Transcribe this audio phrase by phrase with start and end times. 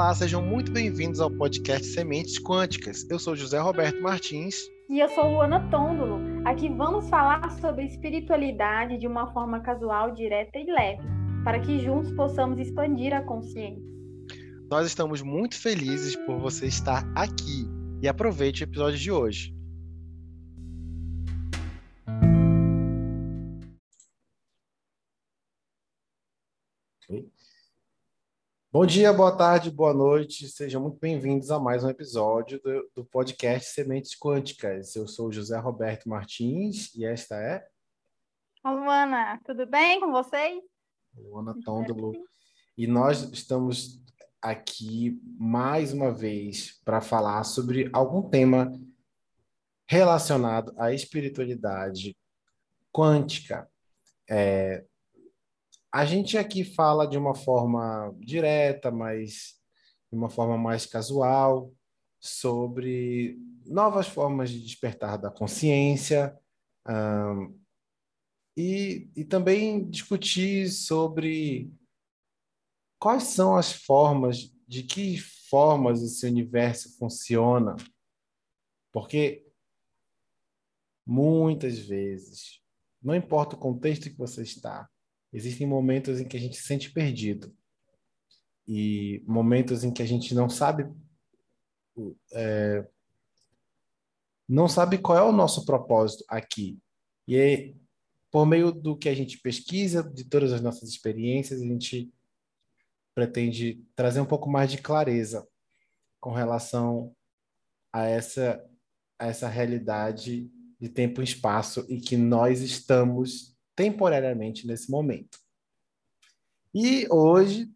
[0.00, 3.06] Olá, sejam muito bem-vindos ao podcast Sementes Quânticas.
[3.10, 4.56] Eu sou José Roberto Martins.
[4.88, 6.18] E eu sou Luana Tôndolo.
[6.46, 11.02] Aqui vamos falar sobre espiritualidade de uma forma casual, direta e leve,
[11.44, 13.84] para que juntos possamos expandir a consciência.
[14.70, 17.68] Nós estamos muito felizes por você estar aqui
[18.00, 19.54] e aproveite o episódio de hoje.
[28.72, 33.04] Bom dia, boa tarde, boa noite, sejam muito bem-vindos a mais um episódio do, do,
[33.04, 34.94] podcast Sementes Quânticas.
[34.94, 37.66] Eu sou José Roberto Martins e esta é.
[38.64, 40.62] Luana, tudo bem com vocês?
[41.16, 42.12] Luana Tondolo.
[42.78, 44.00] E nós estamos
[44.40, 48.72] aqui mais uma vez para falar sobre algum tema
[49.88, 52.16] relacionado à espiritualidade
[52.92, 53.68] quântica.
[54.30, 54.84] É,
[55.92, 59.58] a gente aqui fala de uma forma direta, mas
[60.10, 61.72] de uma forma mais casual,
[62.20, 66.36] sobre novas formas de despertar da consciência
[66.88, 67.58] um,
[68.56, 71.72] e, e também discutir sobre
[72.98, 77.74] quais são as formas, de que formas esse universo funciona.
[78.92, 79.46] Porque
[81.06, 82.60] muitas vezes,
[83.02, 84.88] não importa o contexto que você está,
[85.32, 87.54] existem momentos em que a gente se sente perdido
[88.66, 90.90] e momentos em que a gente não sabe
[92.32, 92.86] é,
[94.48, 96.78] não sabe qual é o nosso propósito aqui.
[97.26, 97.76] E aí,
[98.30, 102.12] por meio do que a gente pesquisa, de todas as nossas experiências, a gente
[103.14, 105.46] pretende trazer um pouco mais de clareza
[106.18, 107.14] com relação
[107.92, 108.64] a essa
[109.18, 115.38] a essa realidade de tempo e espaço e que nós estamos temporariamente nesse momento.
[116.74, 117.66] E hoje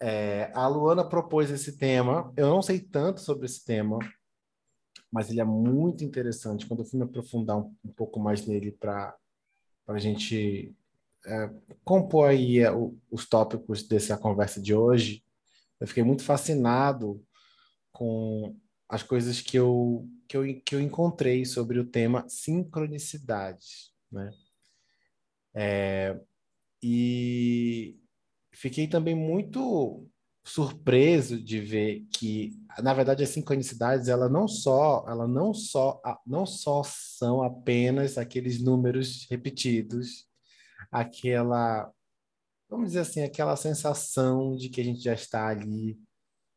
[0.00, 2.32] é, a Luana propôs esse tema.
[2.34, 3.98] Eu não sei tanto sobre esse tema,
[5.12, 6.66] mas ele é muito interessante.
[6.66, 9.14] Quando eu fui me aprofundar um, um pouco mais nele para
[9.86, 10.74] a gente
[11.26, 11.50] é,
[11.84, 15.22] compor aí é, o, os tópicos dessa conversa de hoje,
[15.78, 17.22] eu fiquei muito fascinado
[17.92, 18.56] com
[18.88, 24.30] as coisas que eu, que eu, que eu encontrei sobre o tema sincronicidade, né?
[25.60, 26.16] É,
[26.80, 27.98] e
[28.52, 30.08] fiquei também muito
[30.44, 36.46] surpreso de ver que, na verdade, as sincronicidades, ela não só, ela não só, não
[36.46, 40.28] só são apenas aqueles números repetidos,
[40.92, 41.92] aquela,
[42.70, 45.98] vamos dizer assim, aquela sensação de que a gente já está ali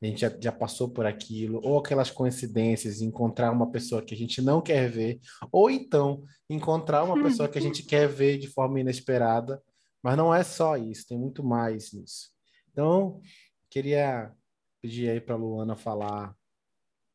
[0.01, 4.17] a gente já, já, passou por aquilo, ou aquelas coincidências, encontrar uma pessoa que a
[4.17, 5.19] gente não quer ver,
[5.51, 9.61] ou então encontrar uma pessoa que a gente quer ver de forma inesperada,
[10.01, 12.31] mas não é só isso, tem muito mais nisso.
[12.71, 13.21] Então,
[13.69, 14.33] queria
[14.81, 16.35] pedir aí para a Luana falar,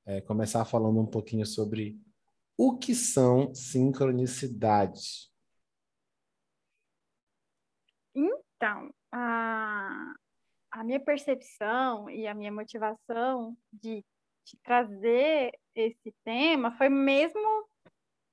[0.06, 1.98] é, começar falando um pouquinho sobre
[2.56, 5.28] o que são sincronicidades.
[8.14, 10.14] Então, a
[10.76, 14.04] a minha percepção e a minha motivação de,
[14.62, 17.66] trazer esse tema foi mesmo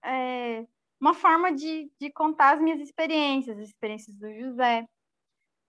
[0.06, 0.64] é,
[1.02, 4.86] uma forma de, de contar as minhas experiências, as experiências do José,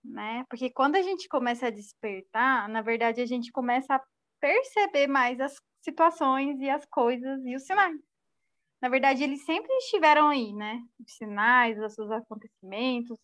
[0.03, 0.45] né?
[0.47, 4.03] Porque quando a gente começa a despertar, na verdade a gente começa a
[4.39, 7.99] perceber mais as situações e as coisas e os sinais.
[8.81, 10.79] Na verdade, eles sempre estiveram aí, né?
[10.99, 13.17] Os sinais, os seus acontecimentos,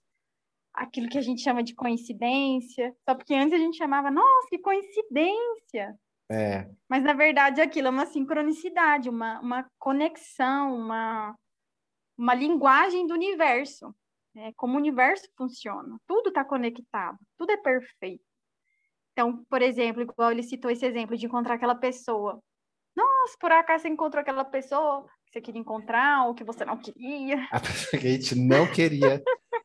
[0.74, 4.59] aquilo que a gente chama de coincidência, só porque antes a gente chamava, nossa, que
[4.59, 5.96] coincidência.
[6.30, 6.70] É.
[6.88, 11.36] Mas na verdade aquilo é uma sincronicidade, uma, uma conexão, uma,
[12.18, 13.94] uma linguagem do universo.
[14.36, 16.00] É como o universo funciona.
[16.08, 18.24] Tudo está conectado, tudo é perfeito.
[19.12, 22.42] Então, por exemplo, igual ele citou esse exemplo de encontrar aquela pessoa.
[22.96, 26.78] Nossa, por acaso você encontrou aquela pessoa que você queria encontrar ou que você não
[26.78, 27.46] queria.
[27.52, 29.22] A pessoa que a gente não queria.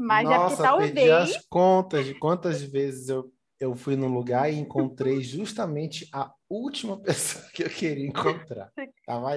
[0.00, 0.92] Mas Nossa, é porque talvez.
[0.94, 6.32] Perdi as contas de quantas vezes eu, eu fui num lugar e encontrei justamente a
[6.48, 8.72] última pessoa que eu queria encontrar.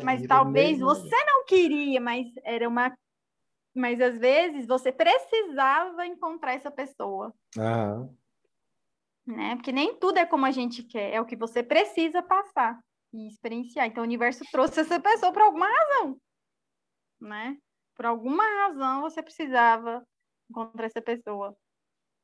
[0.04, 2.96] mas talvez você não queria, mas era uma.
[3.76, 7.34] Mas às vezes você precisava encontrar essa pessoa.
[7.58, 8.16] Aham.
[9.26, 9.56] Né?
[9.56, 12.80] Porque nem tudo é como a gente quer, é o que você precisa passar
[13.12, 13.88] e experienciar.
[13.88, 16.18] Então o universo trouxe essa pessoa por alguma razão.
[17.20, 17.58] Né?
[17.96, 20.06] Por alguma razão você precisava
[20.52, 21.56] contra essa pessoa.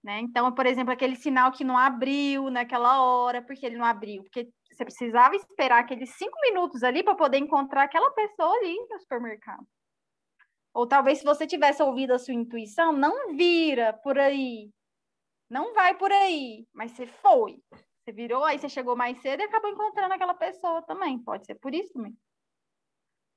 [0.03, 0.19] Né?
[0.19, 4.23] Então, por exemplo, aquele sinal que não abriu naquela hora, porque ele não abriu?
[4.23, 8.99] Porque você precisava esperar aqueles cinco minutos ali para poder encontrar aquela pessoa ali no
[8.99, 9.65] supermercado.
[10.73, 14.69] Ou talvez se você tivesse ouvido a sua intuição, não vira por aí.
[15.49, 17.59] Não vai por aí, mas você foi.
[17.99, 21.17] Você virou, aí você chegou mais cedo e acabou encontrando aquela pessoa também.
[21.19, 22.15] Pode ser por isso também.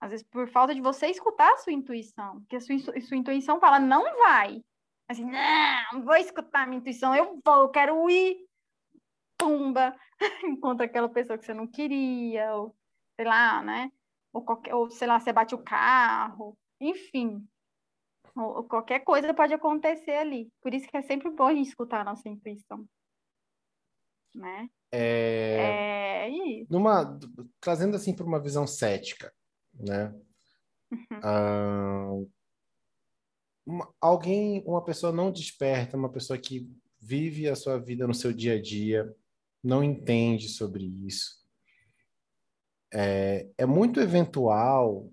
[0.01, 2.41] Às vezes por falta de você escutar a sua intuição.
[2.41, 4.63] Porque a sua, sua intuição fala, não vai.
[5.11, 8.47] Assim, não, vou escutar a minha intuição, eu vou, eu quero ir.
[9.37, 9.97] Pumba,
[10.45, 12.77] encontra aquela pessoa que você não queria, ou
[13.17, 13.91] sei lá, né?
[14.33, 17.45] Ou, qualquer, ou sei lá, você bate o carro, enfim.
[18.37, 20.49] Ou, ou qualquer coisa pode acontecer ali.
[20.63, 22.87] Por isso que é sempre bom a gente escutar a nossa intuição
[24.35, 24.69] né?
[24.93, 26.67] É, é.
[26.69, 27.19] Numa,
[27.61, 29.33] trazendo assim para uma visão cética,
[29.75, 30.15] né?
[30.91, 31.21] Uhum.
[31.23, 32.11] Ah,
[33.71, 36.69] uma, alguém, uma pessoa não desperta, uma pessoa que
[37.01, 39.15] vive a sua vida no seu dia a dia,
[39.63, 41.41] não entende sobre isso.
[42.93, 45.09] É, é muito eventual.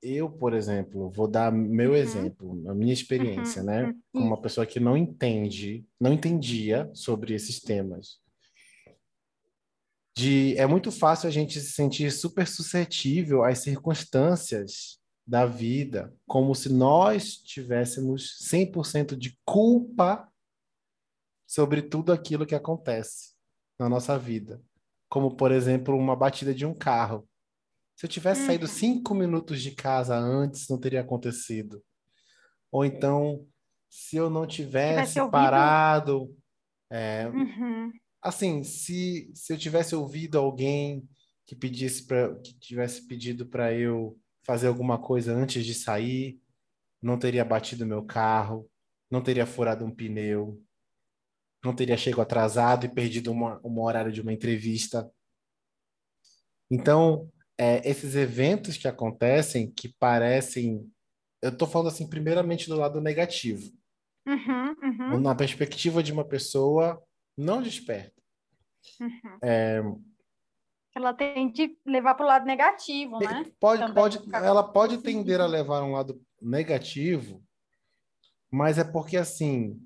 [0.00, 1.96] Eu, por exemplo, vou dar meu uhum.
[1.96, 3.66] exemplo, a minha experiência, uhum.
[3.66, 3.94] né?
[4.12, 8.22] Como uma pessoa que não entende, não entendia sobre esses temas.
[10.16, 16.54] De, é muito fácil a gente se sentir super suscetível às circunstâncias da vida, como
[16.54, 20.30] se nós tivéssemos 100% de culpa
[21.46, 23.32] sobre tudo aquilo que acontece
[23.78, 24.62] na nossa vida.
[25.08, 27.28] Como, por exemplo, uma batida de um carro.
[27.96, 28.46] Se eu tivesse uhum.
[28.48, 31.82] saído cinco minutos de casa antes, não teria acontecido.
[32.70, 33.46] Ou então,
[33.88, 36.36] se eu não tivesse, tivesse parado.
[36.90, 37.92] É, uhum.
[38.20, 41.08] Assim, se, se eu tivesse ouvido alguém
[41.46, 46.40] que pedisse para que tivesse pedido para eu fazer alguma coisa antes de sair,
[47.02, 48.70] não teria batido meu carro,
[49.10, 50.62] não teria furado um pneu,
[51.64, 55.10] não teria chegado atrasado e perdido uma, uma horário de uma entrevista.
[56.70, 60.90] Então, é, esses eventos que acontecem, que parecem.
[61.40, 63.70] Eu estou falando assim, primeiramente do lado negativo.
[64.26, 65.20] Uhum, uhum.
[65.20, 67.02] Na perspectiva de uma pessoa
[67.36, 68.12] não desperta.
[69.00, 69.38] Uhum.
[69.42, 69.82] É,
[70.94, 73.44] ela tem de levar para o lado negativo, né?
[73.58, 77.42] Pode, pode, ela pode tender a levar um lado negativo,
[78.50, 79.80] mas é porque assim,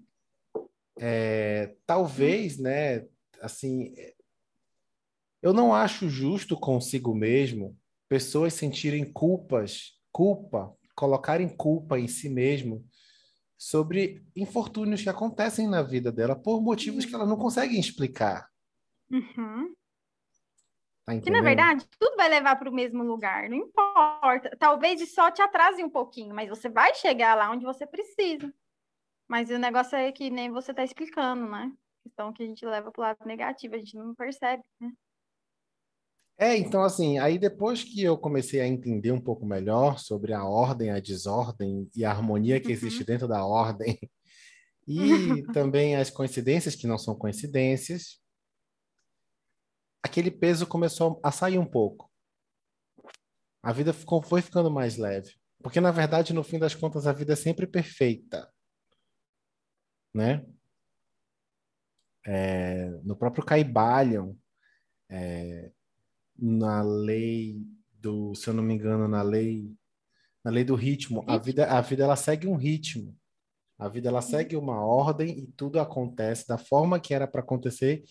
[0.99, 3.07] é, talvez, né?
[3.41, 3.95] Assim,
[5.41, 7.77] eu não acho justo consigo mesmo
[8.09, 12.85] pessoas sentirem culpas, culpa, colocarem culpa em si mesmo
[13.57, 18.49] sobre infortúnios que acontecem na vida dela por motivos que ela não consegue explicar.
[19.11, 19.75] Uhum.
[21.09, 24.55] Tá que na verdade tudo vai levar para o mesmo lugar, não importa.
[24.59, 28.53] Talvez só te atrase um pouquinho, mas você vai chegar lá onde você precisa.
[29.27, 31.73] Mas o negócio é que nem você está explicando, né?
[32.07, 34.93] Então que a gente leva para o lado negativo, a gente não percebe, né?
[36.41, 40.45] É, então assim, aí depois que eu comecei a entender um pouco melhor sobre a
[40.45, 43.07] ordem, a desordem e a harmonia que existe uhum.
[43.07, 43.99] dentro da ordem,
[44.87, 44.99] e
[45.53, 48.21] também as coincidências que não são coincidências,
[50.09, 52.11] aquele peso começou a sair um pouco.
[53.63, 55.35] A vida ficou, foi ficando mais leve.
[55.63, 58.51] Porque, na verdade, no fim das contas, a vida é sempre perfeita.
[60.15, 60.47] Né?
[62.27, 64.35] É, no próprio Caibalion,
[65.11, 65.71] é,
[66.37, 67.61] na lei
[67.93, 69.75] do, se eu não me engano, na lei,
[70.45, 73.17] na lei do ritmo, a vida, a vida ela segue um ritmo.
[73.79, 78.05] A vida ela segue uma ordem e tudo acontece da forma que era para acontecer,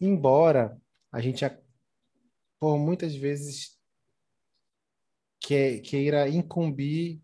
[0.00, 0.76] embora
[1.12, 1.44] a gente
[2.58, 3.78] por muitas vezes
[5.38, 7.20] que, queira incumbir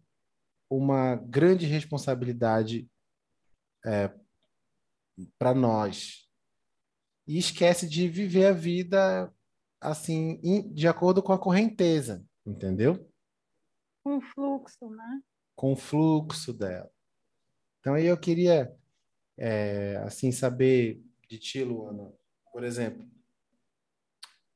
[0.69, 2.91] uma grande responsabilidade
[3.87, 4.13] é,
[5.39, 6.29] para nós
[7.27, 9.33] e esquece de viver a vida
[9.81, 10.41] assim,
[10.73, 13.09] de acordo com a correnteza, entendeu?
[14.03, 15.23] Com o fluxo, né?
[15.55, 16.91] Com o fluxo dela.
[17.81, 18.75] Então aí eu queria,
[19.37, 22.13] é, assim, saber de ti, Luana,
[22.53, 23.09] por exemplo,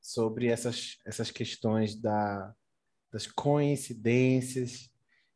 [0.03, 2.53] sobre essas, essas questões da,
[3.13, 4.91] das coincidências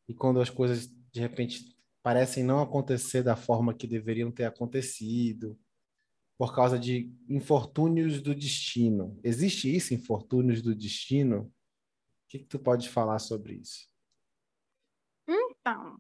[0.09, 5.59] e quando as coisas, de repente, parecem não acontecer da forma que deveriam ter acontecido
[6.37, 9.19] por causa de infortúnios do destino.
[9.25, 11.43] Existe isso, infortúnios do destino?
[11.43, 11.53] O
[12.29, 13.89] que, que tu pode falar sobre isso?
[15.29, 15.97] Então,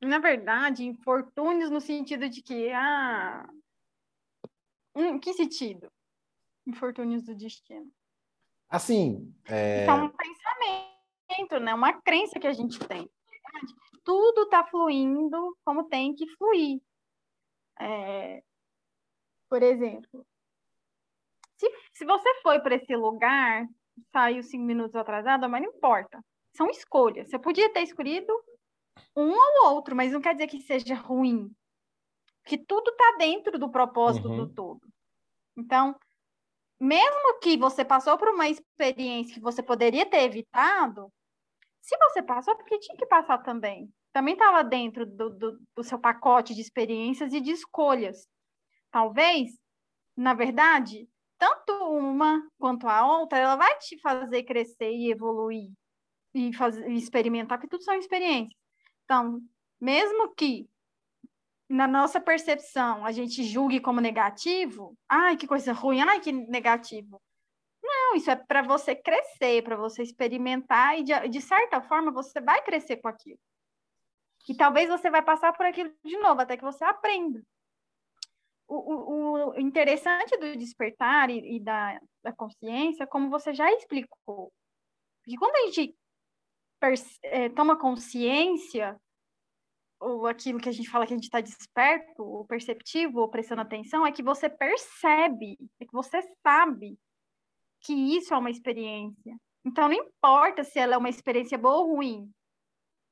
[0.00, 3.48] na verdade, infortúnios no sentido de que, ah,
[4.96, 5.90] em que sentido?
[6.66, 7.90] Infortúnios do destino.
[8.68, 9.82] Assim, é...
[9.82, 11.74] Isso é um pensamento, né?
[11.74, 13.10] Uma crença que a gente tem.
[14.04, 16.80] Tudo está fluindo como tem que fluir.
[17.80, 18.42] É,
[19.48, 20.24] por exemplo,
[21.58, 23.66] se, se você foi para esse lugar,
[24.12, 26.24] saiu cinco minutos atrasado, mas não importa.
[26.56, 27.28] São escolhas.
[27.28, 28.32] Você podia ter escolhido
[29.16, 31.50] um ou outro, mas não quer dizer que seja ruim.
[32.44, 34.36] Que tudo está dentro do propósito uhum.
[34.36, 34.80] do todo.
[35.56, 35.94] Então,
[36.80, 41.12] mesmo que você passou por uma experiência que você poderia ter evitado,
[41.80, 43.92] se você passou, porque tinha que passar também.
[44.12, 48.26] Também estava dentro do, do, do seu pacote de experiências e de escolhas.
[48.90, 49.50] Talvez,
[50.16, 51.08] na verdade,
[51.38, 55.70] tanto uma quanto a outra, ela vai te fazer crescer e evoluir
[56.34, 58.58] e, fazer, e experimentar, porque tudo são experiências.
[59.04, 59.40] Então,
[59.80, 60.68] mesmo que
[61.70, 67.22] na nossa percepção a gente julgue como negativo, ai, que coisa ruim, ai, que negativo.
[67.82, 72.40] Não, isso é para você crescer, para você experimentar e de, de certa forma você
[72.40, 73.38] vai crescer com aquilo.
[74.48, 77.40] E talvez você vai passar por aquilo de novo, até que você aprenda.
[78.66, 84.52] O, o, o interessante do despertar e, e da, da consciência, como você já explicou,
[85.22, 85.96] porque quando a gente
[87.22, 89.00] é, toma consciência,
[90.00, 93.60] ou aquilo que a gente fala que a gente está desperto, ou perceptivo, ou prestando
[93.60, 96.98] atenção, é que você percebe, é que você sabe
[97.80, 99.36] que isso é uma experiência.
[99.64, 102.32] Então, não importa se ela é uma experiência boa ou ruim,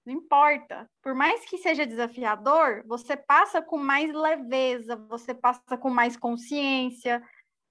[0.04, 0.90] não importa.
[1.02, 7.22] Por mais que seja desafiador, você passa com mais leveza, você passa com mais consciência,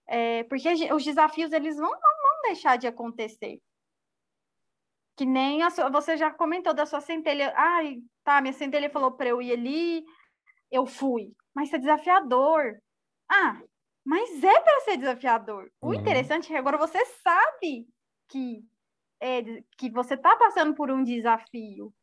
[0.08, 3.60] é, porque os desafios eles vão, não vão deixar de acontecer.
[5.18, 7.52] Que nem a sua, você já comentou da sua centelha.
[7.58, 10.06] Ai, tá, minha centelha falou para eu ir ali,
[10.72, 11.34] eu fui.
[11.54, 12.80] Mas é desafiador.
[13.30, 13.60] Ah,
[14.06, 15.70] mas é para ser desafiador.
[15.82, 15.96] O uhum.
[15.96, 17.88] interessante é que agora você sabe
[18.30, 18.64] que,
[19.20, 19.42] é,
[19.78, 21.94] que você está passando por um desafio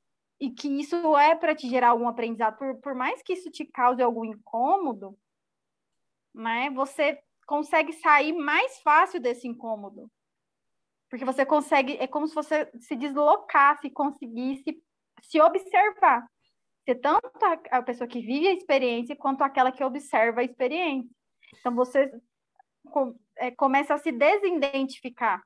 [0.41, 2.59] e que isso é para te gerar algum aprendizado.
[2.59, 5.17] Por, por mais que isso te cause algum incômodo,
[6.35, 10.11] né, você consegue sair mais fácil desse incômodo.
[11.15, 14.83] Porque você consegue, é como se você se deslocasse, conseguisse
[15.23, 16.27] se observar.
[16.85, 21.09] Ser tanto a, a pessoa que vive a experiência quanto aquela que observa a experiência.
[21.61, 22.11] Então, você
[22.91, 25.41] com, é, começa a se desidentificar,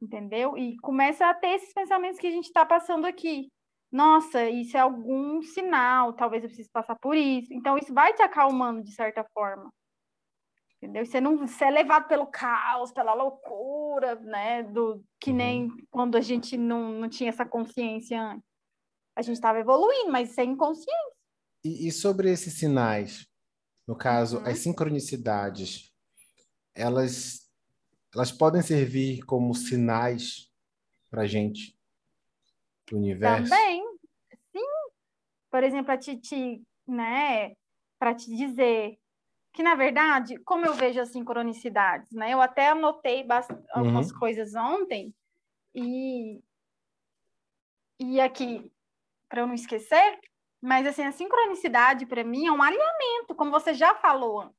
[0.00, 0.56] entendeu?
[0.56, 3.50] E começa a ter esses pensamentos que a gente está passando aqui.
[3.90, 7.52] Nossa, isso é algum sinal, talvez eu precise passar por isso.
[7.52, 9.72] Então, isso vai te acalmando de certa forma
[10.78, 11.04] entendeu?
[11.04, 14.62] Você não você é levado pelo caos, pela loucura, né?
[14.62, 15.76] Do que nem uhum.
[15.90, 18.48] quando a gente não, não tinha essa consciência antes.
[19.14, 21.12] A gente estava evoluindo, mas sem consciência.
[21.64, 23.26] E, e, sobre esses sinais,
[23.86, 24.46] no caso, uhum.
[24.46, 25.92] as sincronicidades,
[26.74, 27.48] elas
[28.14, 30.50] elas podem servir como sinais
[31.10, 31.76] para gente
[32.88, 33.50] do universo?
[33.50, 33.82] Também,
[34.52, 34.64] sim.
[35.50, 37.54] Por exemplo, para te, te, né,
[37.98, 38.98] para te dizer
[39.52, 42.32] que na verdade, como eu vejo as sincronicidades, né?
[42.32, 43.26] Eu até anotei
[43.70, 44.18] algumas uhum.
[44.18, 45.14] coisas ontem
[45.74, 46.40] e
[48.00, 48.70] e aqui
[49.28, 50.18] para eu não esquecer,
[50.62, 54.56] mas assim, a sincronicidade para mim é um alinhamento, como você já falou antes.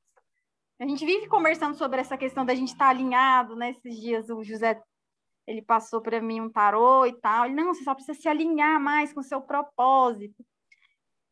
[0.78, 3.70] A gente vive conversando sobre essa questão da gente estar tá alinhado, né?
[3.70, 4.80] Esses dias o José
[5.46, 7.44] ele passou para mim um tarô e tal.
[7.44, 10.44] Ele, não, você só precisa se alinhar mais com o seu propósito.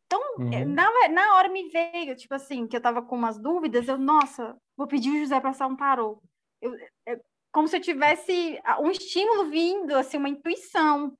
[0.09, 0.65] Então, uhum.
[0.73, 4.57] na, na hora me veio, tipo assim, que eu tava com umas dúvidas, eu, nossa,
[4.75, 6.23] vou pedir o José passar um tarô.
[6.63, 6.75] Eu,
[7.07, 7.21] é
[7.53, 11.15] como se eu tivesse um estímulo vindo, assim, uma intuição,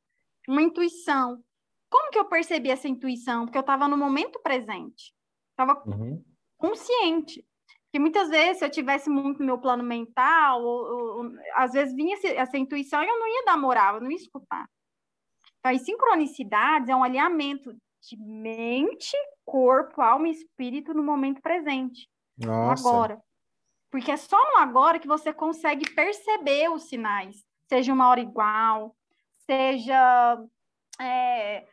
[0.49, 1.43] uma intuição.
[1.91, 3.45] Como que eu percebi essa intuição?
[3.45, 5.13] Porque eu estava no momento presente,
[5.51, 6.23] estava uhum.
[6.57, 7.45] consciente.
[7.91, 12.15] Que muitas vezes, se eu tivesse muito meu plano mental, ou, ou, às vezes vinha
[12.15, 14.67] essa, essa intuição e eu não ia dar moral, eu não ia escutar.
[15.59, 22.09] Então, as sincronicidades é um alinhamento de mente, corpo, alma e espírito no momento presente.
[22.37, 22.89] Nossa.
[22.89, 23.23] Agora.
[23.91, 27.45] Porque é só no agora que você consegue perceber os sinais.
[27.69, 28.95] Seja uma hora igual,
[29.47, 30.39] seja
[31.01, 31.67] é,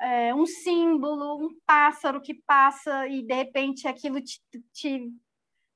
[0.00, 4.40] é, um símbolo, um pássaro que passa e de repente aquilo te,
[4.72, 5.10] te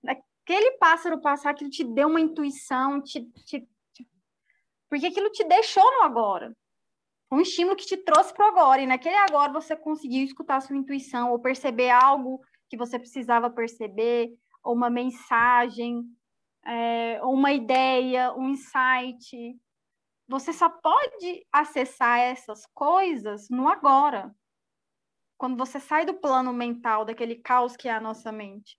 [0.07, 4.09] aquele pássaro passar, aquilo te deu uma intuição, te, te, te,
[4.89, 6.55] porque aquilo te deixou no agora
[7.31, 11.31] um estímulo que te trouxe para agora, e naquele agora você conseguiu escutar sua intuição
[11.31, 16.05] ou perceber algo que você precisava perceber, ou uma mensagem,
[16.65, 19.57] é, ou uma ideia, um insight.
[20.29, 24.35] Você só pode acessar essas coisas no agora.
[25.37, 28.79] Quando você sai do plano mental, daquele caos que é a nossa mente.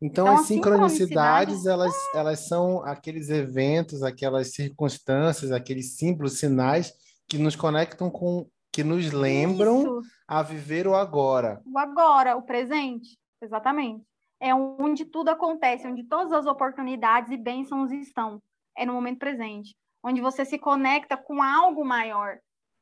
[0.00, 6.94] Então, então as sincronicidades, elas, elas são aqueles eventos, aquelas circunstâncias, aqueles símbolos, sinais
[7.26, 10.00] que nos conectam com, que nos lembram Isso.
[10.26, 11.62] a viver o agora.
[11.66, 14.04] O agora, o presente, exatamente.
[14.38, 18.42] É onde tudo acontece, onde todas as oportunidades e bênçãos estão.
[18.76, 22.38] É no momento presente, onde você se conecta com algo maior,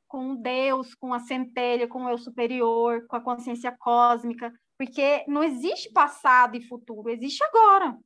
[0.08, 5.42] com Deus, com a centelha, com o eu superior, com a consciência cósmica, porque não
[5.42, 7.96] existe passado e futuro, existe agora.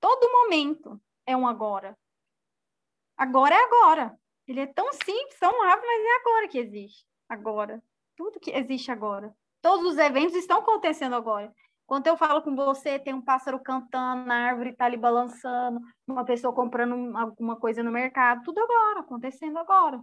[0.00, 1.96] Todo momento é um agora.
[3.16, 4.18] Agora é agora.
[4.46, 7.06] Ele é tão simples, tão rápido, mas é agora que existe.
[7.28, 7.82] Agora.
[8.16, 9.34] Tudo que existe agora.
[9.60, 11.52] Todos os eventos estão acontecendo agora.
[11.86, 16.24] Quando eu falo com você, tem um pássaro cantando na árvore, está ali balançando, uma
[16.24, 20.02] pessoa comprando alguma coisa no mercado, tudo agora, acontecendo agora.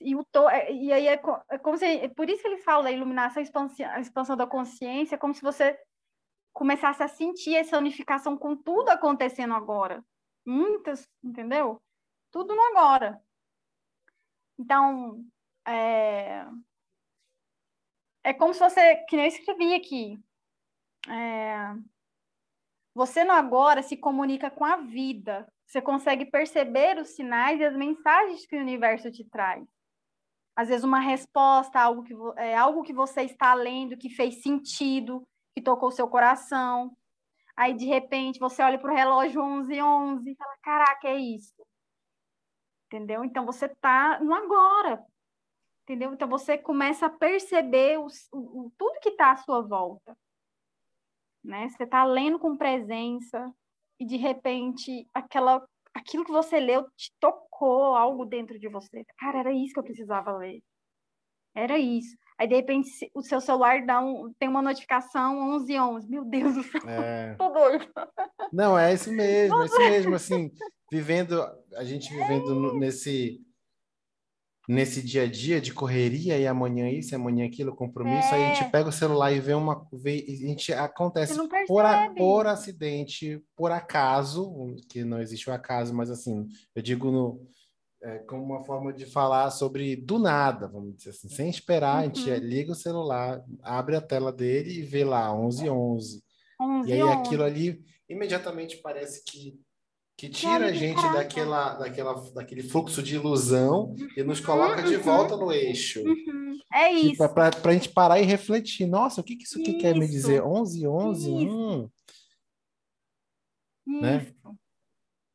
[0.00, 2.62] E, o to, é, e aí é, é como se, é por isso que eles
[2.62, 5.76] falam da iluminação, a expansão, a da consciência, como se você
[6.52, 10.04] começasse a sentir essa unificação com tudo acontecendo agora.
[10.46, 11.82] Muitas, entendeu?
[12.30, 13.22] Tudo no agora.
[14.58, 15.24] Então,
[15.66, 16.44] é,
[18.24, 20.18] é como se você, que nem eu escrevi aqui,
[21.08, 21.74] é,
[22.94, 27.76] você no agora se comunica com a vida, você consegue perceber os sinais e as
[27.76, 29.64] mensagens que o universo te traz.
[30.56, 35.26] Às vezes uma resposta, algo que, é, algo que você está lendo que fez sentido,
[35.54, 36.96] que tocou seu coração.
[37.56, 41.54] Aí, de repente, você olha para o relógio 11 11 e fala, caraca, é isso.
[42.88, 43.24] Entendeu?
[43.24, 45.04] Então, você está no agora
[45.88, 46.12] entendeu?
[46.12, 50.14] Então você começa a perceber o, o, tudo que está à sua volta,
[51.42, 51.66] né?
[51.70, 53.50] Você está lendo com presença
[53.98, 59.02] e de repente aquela, aquilo que você leu te tocou algo dentro de você.
[59.16, 60.62] Cara, era isso que eu precisava ler.
[61.54, 62.14] Era isso.
[62.38, 66.54] Aí, de repente, o seu celular dá um, tem uma notificação 11 11 Meu Deus
[66.54, 67.34] do céu, é...
[67.38, 67.86] tô doido.
[68.52, 70.50] Não, é isso mesmo, é isso mesmo, assim,
[70.90, 71.42] vivendo,
[71.74, 73.40] a gente vivendo é nesse
[74.68, 78.34] nesse dia a dia de correria e amanhã isso, amanhã aquilo, compromisso, é.
[78.34, 78.68] aí a gente é.
[78.68, 79.88] pega o celular e vê uma.
[79.90, 85.94] Vê, a gente acontece por, a, por acidente, por acaso, que não existe o acaso,
[85.94, 87.48] mas assim, eu digo no,
[88.02, 92.00] é, como uma forma de falar sobre do nada, vamos dizer assim, sem esperar, uhum.
[92.00, 92.36] a gente uhum.
[92.36, 96.22] liga o celular, abre a tela dele e vê lá 11 11.
[96.60, 97.12] 11 e aí 11.
[97.12, 99.60] aquilo ali imediatamente parece que
[100.16, 105.02] que tira a gente daquela, daquela, daquele fluxo de ilusão e nos coloca de uhum.
[105.02, 106.02] volta no eixo.
[106.02, 106.58] Uhum.
[106.74, 107.28] É isso.
[107.28, 108.84] Para a gente parar e refletir.
[108.88, 109.78] Nossa, o que, que isso, isso.
[109.78, 110.42] quer me dizer?
[110.42, 111.20] 11, 11?
[111.20, 111.90] Isso.
[113.86, 114.00] Hum.
[114.00, 114.26] Né?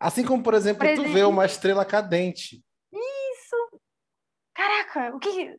[0.04, 2.62] Assim como, por exemplo, por exemplo, tu vê uma estrela cadente.
[2.92, 3.82] Isso!
[4.54, 5.58] Caraca, o que...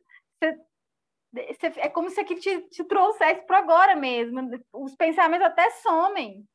[1.77, 4.39] é como se aquilo te, te trouxesse para agora mesmo.
[4.71, 6.45] Os pensamentos até somem.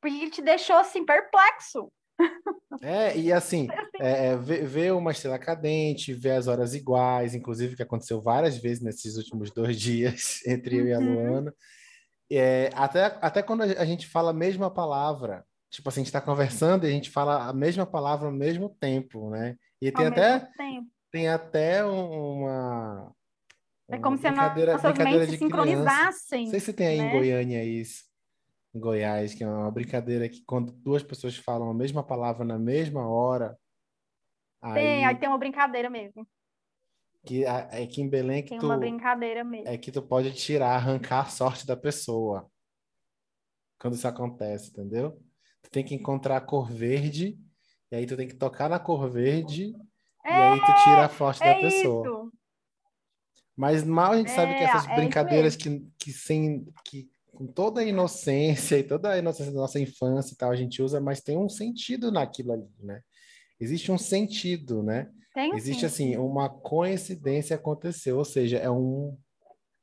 [0.00, 1.90] Porque ele te deixou assim perplexo.
[2.80, 3.66] É, e assim,
[4.00, 8.84] é, é ver uma estrela cadente, ver as horas iguais, inclusive que aconteceu várias vezes
[8.84, 11.30] nesses últimos dois dias entre eu e a uhum.
[11.30, 11.54] Luana.
[12.30, 15.44] É, até, até quando a gente fala a mesma palavra,
[15.76, 18.70] tipo assim, a gente está conversando e a gente fala a mesma palavra ao mesmo
[18.80, 19.56] tempo, né?
[19.80, 20.48] E tem ao até,
[21.12, 23.12] tem até uma.
[23.88, 26.44] É como se nossas mentes se sincronizassem.
[26.44, 27.08] Não sei se tem aí né?
[27.08, 28.04] em Goiânia isso
[28.74, 32.58] em Goiás, que é uma brincadeira que quando duas pessoas falam a mesma palavra na
[32.58, 33.58] mesma hora.
[34.74, 36.26] Tem, aí, aí tem uma brincadeira mesmo.
[37.24, 39.68] Que é que em Belém que tem tu, uma brincadeira mesmo.
[39.68, 42.50] É que tu pode tirar, arrancar a sorte da pessoa.
[43.78, 45.20] Quando isso acontece, entendeu?
[45.66, 47.36] Tu tem que encontrar a cor verde,
[47.90, 49.74] e aí tu tem que tocar na cor verde,
[50.24, 52.06] é, e aí tu tira a sorte é da pessoa.
[52.06, 52.32] Isso.
[53.56, 57.46] Mas mal a gente é, sabe que essas é brincadeiras que, que, sem, que com
[57.46, 61.00] toda a inocência e toda a inocência da nossa infância e tal, a gente usa,
[61.00, 63.02] mas tem um sentido naquilo ali, né?
[63.58, 65.10] Existe um sentido, né?
[65.34, 69.18] Tem Existe, assim, uma coincidência aconteceu, ou seja, é um...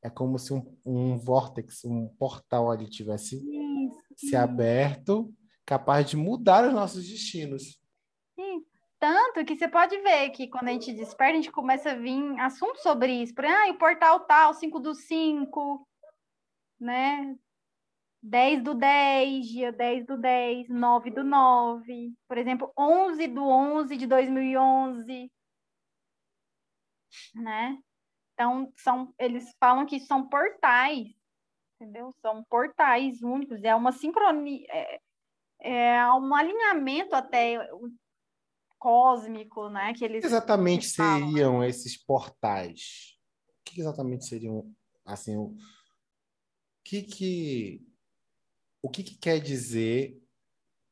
[0.01, 4.29] É como se um, um vórtex, um portal ali tivesse Isso.
[4.29, 5.33] se aberto,
[5.65, 7.79] capaz de mudar os nossos destinos.
[8.35, 8.65] Sim.
[8.99, 12.39] Tanto que você pode ver que quando a gente desperta, a gente começa a vir
[12.39, 13.33] assuntos sobre isso.
[13.35, 15.87] Por, ah, o portal tal, 5 do 5,
[16.79, 17.35] né?
[18.23, 23.97] 10 do 10, dia 10 do 10, 9 do 9, por exemplo, 11 do 11
[23.97, 25.29] de 2011,
[27.35, 27.77] né?
[28.33, 31.09] Então, são, eles falam que são portais,
[31.75, 32.13] entendeu?
[32.21, 35.01] São portais únicos, é uma sincronia, é,
[35.63, 37.57] é um alinhamento até
[38.77, 39.93] cósmico, né?
[39.93, 43.17] Que eles exatamente seriam esses portais?
[43.47, 44.69] O que exatamente seriam,
[45.05, 45.55] assim, o
[46.83, 47.81] que que
[48.81, 50.21] o que, que quer dizer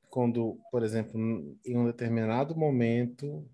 [0.10, 1.20] quando, por exemplo,
[1.66, 3.46] em um determinado momento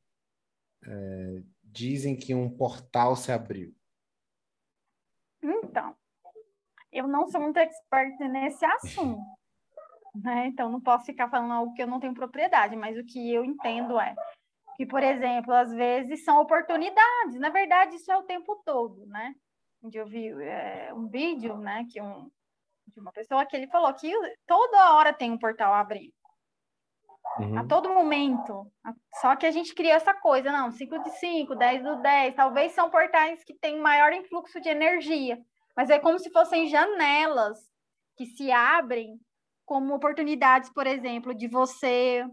[0.86, 3.76] é, dizem que um portal se abriu?
[5.42, 5.96] Então,
[6.92, 9.22] eu não sou muito expert nesse assunto,
[10.24, 10.48] né?
[10.48, 13.44] Então não posso ficar falando algo que eu não tenho propriedade, mas o que eu
[13.44, 14.16] entendo é
[14.76, 17.40] que, por exemplo, às vezes são oportunidades.
[17.40, 19.34] Na verdade, isso é o tempo todo, né?
[19.84, 22.30] Onde eu vi é, um vídeo, né, que um
[22.94, 24.12] de uma pessoa que ele falou que
[24.46, 26.14] toda hora tem um portal abrindo.
[27.40, 27.60] Uhum.
[27.60, 28.72] A todo momento.
[29.20, 32.72] Só que a gente criou essa coisa, não, 5 de 5, 10 do 10, talvez
[32.72, 35.38] são portais que têm maior influxo de energia,
[35.76, 37.60] mas é como se fossem janelas
[38.16, 39.20] que se abrem
[39.68, 42.26] como oportunidades, por exemplo, de você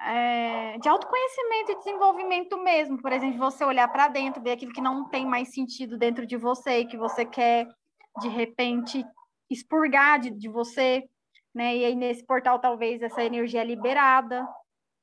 [0.00, 4.80] é, de autoconhecimento e desenvolvimento mesmo, por exemplo, você olhar para dentro, ver aquilo que
[4.80, 7.66] não tem mais sentido dentro de você e que você quer
[8.20, 9.04] de repente
[9.50, 11.08] expurgar de, de você,
[11.52, 11.76] né?
[11.76, 14.46] E aí nesse portal talvez essa energia é liberada,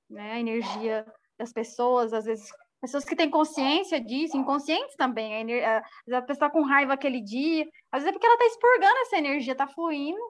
[0.09, 0.33] né?
[0.33, 1.05] A energia
[1.37, 6.49] das pessoas, às vezes pessoas que têm consciência disso, inconscientes também, a, a, a pessoa
[6.49, 10.21] com raiva aquele dia, às vezes é porque ela está expurgando essa energia, está fluindo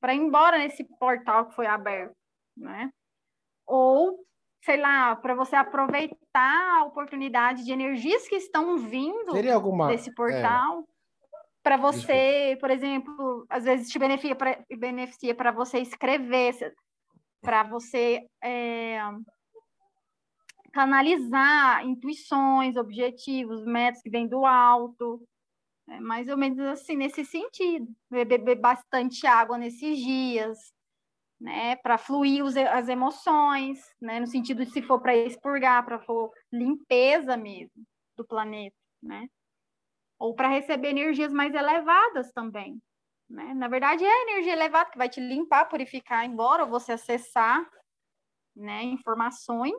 [0.00, 2.16] para ir embora nesse portal que foi aberto,
[2.56, 2.90] né?
[3.66, 4.24] Ou
[4.64, 10.80] sei lá, para você aproveitar a oportunidade de energias que estão vindo alguma, desse portal.
[10.80, 10.90] É
[11.62, 16.54] para você, por exemplo, às vezes te beneficia para beneficia você escrever,
[17.42, 18.98] para você é,
[20.72, 25.22] canalizar intuições, objetivos, metas que vêm do alto,
[25.90, 30.58] é mais ou menos assim nesse sentido, beber bastante água nesses dias,
[31.40, 35.98] né, para fluir os, as emoções, né, no sentido de se for para expurgar, para
[36.00, 37.82] for limpeza mesmo
[38.16, 39.26] do planeta, né?
[40.20, 42.78] ou para receber energias mais elevadas também.
[43.28, 43.54] Né?
[43.54, 47.66] Na verdade, é a energia elevada que vai te limpar, purificar, embora você acessar
[48.54, 49.74] né, informações.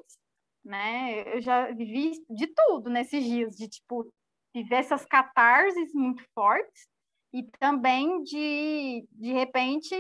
[0.65, 1.35] Né?
[1.35, 4.11] Eu já vivi de tudo nesses dias, de tipo,
[4.53, 6.87] viver essas catarses muito fortes
[7.33, 9.95] e também de, de repente,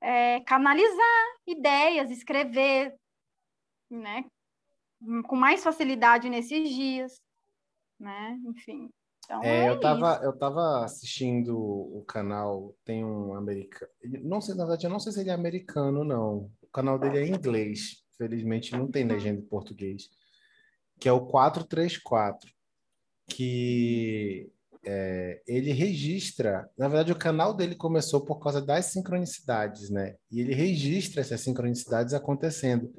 [0.00, 2.94] é, canalizar ideias, escrever,
[3.90, 4.24] né?
[5.26, 7.20] Com mais facilidade nesses dias,
[7.98, 8.38] né?
[8.46, 8.88] Enfim,
[9.24, 13.90] então, é, é eu tava, eu tava assistindo o canal, tem um americano,
[14.22, 16.50] não sei, na verdade, eu não sei se ele é americano, não.
[16.60, 20.10] O canal dele é em inglês, felizmente não tem legenda em português,
[20.98, 22.51] que é o 434,
[23.28, 24.50] que
[24.84, 30.16] é, ele registra, na verdade, o canal dele começou por causa das sincronicidades, né?
[30.30, 32.92] E ele registra essas sincronicidades acontecendo.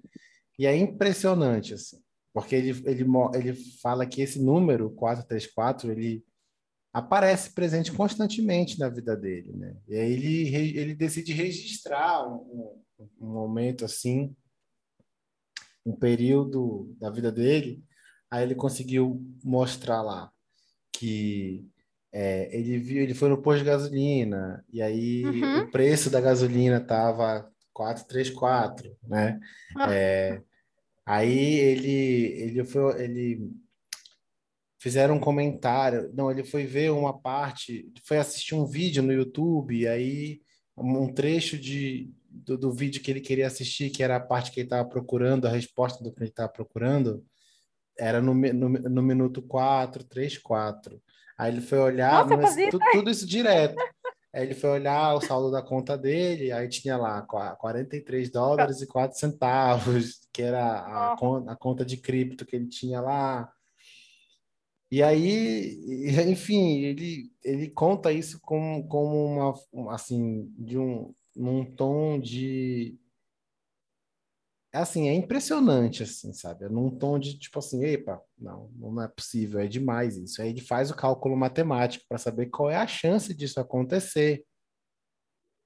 [0.57, 2.01] E é impressionante, assim.
[2.33, 3.05] Porque ele, ele,
[3.35, 6.23] ele fala que esse número, 434, ele
[6.93, 9.75] aparece presente constantemente na vida dele, né?
[9.87, 12.81] E aí ele, ele decide registrar um,
[13.19, 14.35] um momento assim,
[15.85, 17.83] um período da vida dele,
[18.33, 20.31] aí ele conseguiu mostrar lá
[20.91, 21.67] que
[22.11, 25.61] é, ele viu, ele foi no posto de gasolina, e aí uhum.
[25.61, 29.39] o preço da gasolina tava 434, né?
[29.75, 29.93] Ah.
[29.93, 30.41] É,
[31.05, 33.51] Aí ele, ele foi, ele
[34.79, 39.87] fizeram um comentário, não, ele foi ver uma parte, foi assistir um vídeo no YouTube,
[39.87, 40.41] aí
[40.77, 44.61] um trecho de, do, do vídeo que ele queria assistir, que era a parte que
[44.61, 47.23] ele estava procurando, a resposta do que ele estava procurando,
[47.97, 51.01] era no, no, no minuto 4, 3, 4.
[51.37, 53.75] Aí ele foi olhar, Nossa, tudo, tudo isso direto.
[54.33, 58.87] Aí ele foi olhar o saldo da conta dele, aí tinha lá 43 dólares e
[58.87, 63.51] 4 centavos, que era a, a conta de cripto que ele tinha lá.
[64.91, 65.77] E aí,
[66.29, 72.97] enfim, ele, ele conta isso como, como uma, assim, de um, num tom de,
[74.81, 76.65] assim, é impressionante, assim, sabe?
[76.65, 80.41] É num tom de tipo assim, epa, não, não é possível, é demais isso.
[80.41, 84.43] Aí ele faz o cálculo matemático para saber qual é a chance disso acontecer.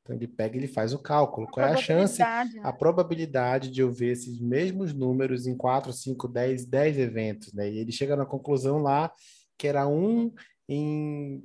[0.02, 1.48] Então ele pega e ele faz o cálculo.
[1.48, 2.62] Qual é a chance, né?
[2.63, 7.70] a probabilidade de eu ver esses mesmos números em 4, 5, 10, 10 eventos, né?
[7.70, 9.12] E ele chega na conclusão lá
[9.58, 10.34] que era um
[10.70, 11.43] em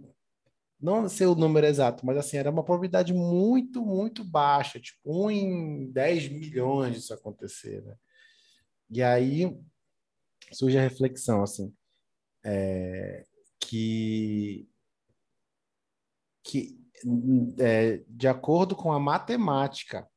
[0.83, 5.31] não sei o número exato, mas assim, era uma probabilidade muito, muito baixa, tipo, um
[5.31, 7.95] em 10 milhões disso acontecer, né?
[8.90, 9.57] E aí
[10.53, 11.73] surge a reflexão, assim,
[12.45, 13.25] é,
[13.61, 14.68] que,
[16.45, 16.79] que
[17.59, 20.09] é, de acordo com a matemática,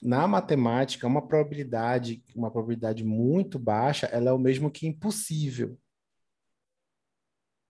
[0.00, 5.78] na matemática, uma probabilidade, uma probabilidade muito baixa, ela é o mesmo que impossível.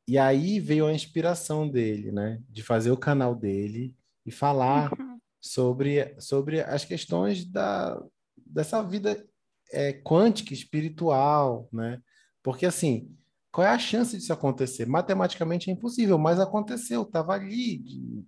[0.06, 2.40] E aí veio a inspiração dele, né?
[2.48, 3.94] De fazer o canal dele
[4.26, 5.18] e falar uhum.
[5.40, 8.02] sobre, sobre as questões da,
[8.36, 9.24] dessa vida
[9.72, 12.00] é, quântica, espiritual, né?
[12.42, 13.16] Porque, assim,
[13.52, 14.86] qual é a chance disso acontecer?
[14.86, 17.84] Matematicamente é impossível, mas aconteceu, estava ali.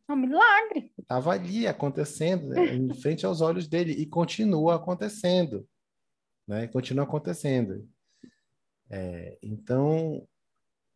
[0.08, 0.92] É um milagre.
[0.98, 2.74] Estava ali acontecendo, né?
[2.74, 5.66] em frente aos olhos dele, e continua acontecendo.
[6.46, 6.66] Né?
[6.68, 7.88] Continua acontecendo.
[8.90, 10.28] É, então,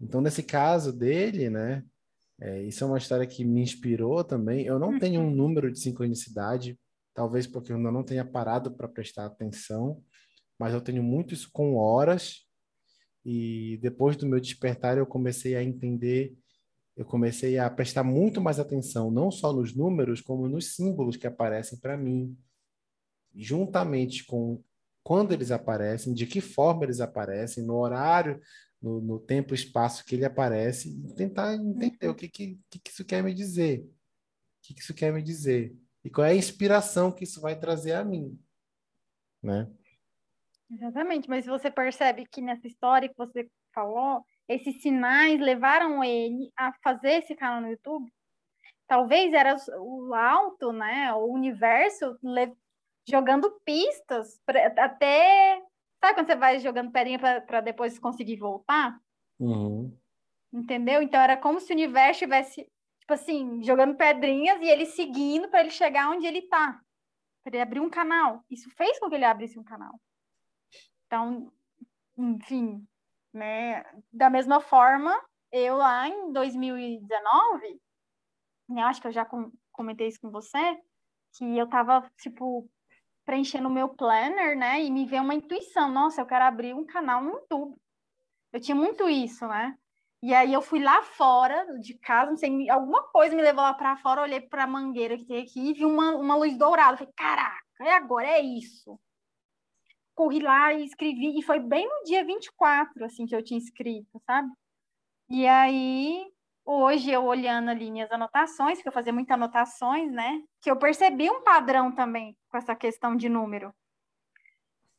[0.01, 1.85] então, nesse caso dele, né,
[2.41, 4.65] É, isso é uma história que me inspirou também.
[4.67, 5.35] Eu não tenho um Uhum.
[5.37, 6.79] número de sincronicidade,
[7.15, 10.03] talvez porque eu ainda não tenha parado para prestar atenção,
[10.59, 12.47] mas eu tenho muito isso com horas.
[13.25, 16.35] E depois do meu despertar, eu comecei a entender,
[16.97, 21.27] eu comecei a prestar muito mais atenção, não só nos números, como nos símbolos que
[21.27, 22.37] aparecem para mim,
[23.35, 24.63] juntamente com
[25.03, 28.41] quando eles aparecem, de que forma eles aparecem, no horário,
[28.81, 32.91] no, no tempo e espaço que ele aparece, e tentar entender o que, que, que
[32.91, 33.81] isso quer me dizer.
[33.81, 33.89] O
[34.63, 35.77] que, que isso quer me dizer?
[36.05, 38.39] E qual é a inspiração que isso vai trazer a mim,
[39.43, 39.71] né?
[40.71, 46.73] Exatamente, mas você percebe que nessa história que você falou, esses sinais levaram ele a
[46.83, 48.13] fazer esse canal no YouTube?
[48.87, 51.13] Talvez era o alto, né?
[51.13, 52.19] O universo
[53.09, 54.41] jogando pistas
[54.77, 55.63] até.
[56.01, 59.01] Sabe quando você vai jogando pedrinha para depois conseguir voltar?
[59.39, 59.97] Uhum.
[60.53, 61.03] Entendeu?
[61.03, 62.63] Então era como se o universo estivesse,
[63.01, 66.81] tipo assim, jogando pedrinhas e ele seguindo para ele chegar onde ele tá.
[67.43, 68.45] Para ele abrir um canal.
[68.49, 70.01] Isso fez com que ele abrisse um canal.
[71.07, 71.53] Então,
[72.17, 72.87] enfim,
[73.33, 73.85] né?
[74.13, 75.13] Da mesma forma,
[75.51, 77.81] eu lá em 2019,
[78.69, 80.59] né, acho que eu já com- comentei isso com você,
[81.37, 82.69] que eu tava, tipo,
[83.29, 84.83] preenchendo o meu planner, né?
[84.83, 87.77] E me veio uma intuição, nossa, eu quero abrir um canal no YouTube.
[88.51, 89.77] Eu tinha muito isso, né?
[90.23, 93.75] E aí eu fui lá fora de casa, não sei, alguma coisa me levou lá
[93.75, 96.97] para fora, olhei para a mangueira que tem aqui e vi uma, uma luz dourada.
[96.97, 98.99] Falei, caraca, é agora, é isso.
[100.15, 104.19] Corri lá e escrevi, e foi bem no dia 24, assim, que eu tinha escrito,
[104.25, 104.49] sabe?
[105.29, 106.25] E aí,
[106.65, 110.43] hoje eu olhando ali minhas anotações, que eu fazia muitas anotações, né?
[110.63, 113.73] Que eu percebi um padrão também com essa questão de número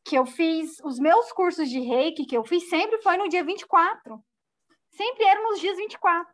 [0.10, 3.44] que eu fiz, os meus cursos de reiki que eu fiz sempre foi no dia
[3.44, 4.20] 24.
[4.92, 6.34] Sempre eram nos dias 24.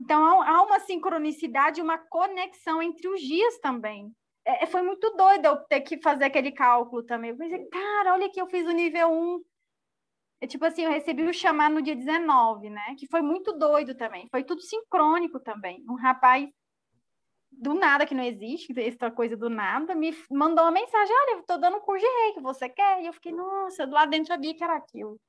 [0.00, 4.10] Então há, uma sincronicidade, uma conexão entre os dias também.
[4.46, 7.30] É, foi muito doido eu ter que fazer aquele cálculo também.
[7.30, 9.40] Eu pensei, cara, olha que eu fiz o nível 1.
[10.40, 12.94] É, tipo assim, eu recebi o chamado no dia 19, né?
[12.98, 14.26] Que foi muito doido também.
[14.30, 15.84] Foi tudo sincrônico também.
[15.86, 16.48] Um rapaz
[17.60, 21.42] do nada, que não existe, essa coisa do nada, me mandou uma mensagem: Olha, eu
[21.42, 23.02] tô dando um curso de reiki, você quer?
[23.02, 25.20] E eu fiquei, nossa, do lado dentro sabia que era aquilo.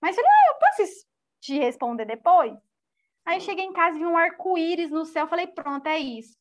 [0.00, 1.06] Mas falei, ah, eu posso
[1.40, 2.56] te responder depois?
[3.24, 6.38] Aí cheguei em casa e vi um arco-íris no céu, falei, pronto, é isso.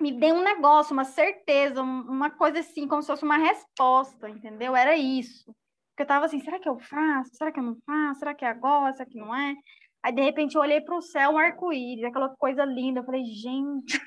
[0.00, 4.74] Me deu um negócio, uma certeza, uma coisa assim, como se fosse uma resposta, entendeu?
[4.74, 5.54] Era isso.
[5.90, 7.36] Porque eu tava assim, será que eu faço?
[7.36, 8.20] Será que eu não faço?
[8.20, 8.94] Será que é agora?
[8.94, 9.54] Será que não é?
[10.02, 13.00] Aí, de repente, eu olhei para o céu, um arco-íris, aquela coisa linda.
[13.00, 14.00] Eu falei, gente,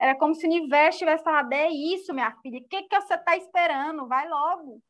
[0.00, 3.14] era como se o universo tivesse falado: é isso, minha filha, o que, que você
[3.14, 4.06] está esperando?
[4.08, 4.80] Vai logo.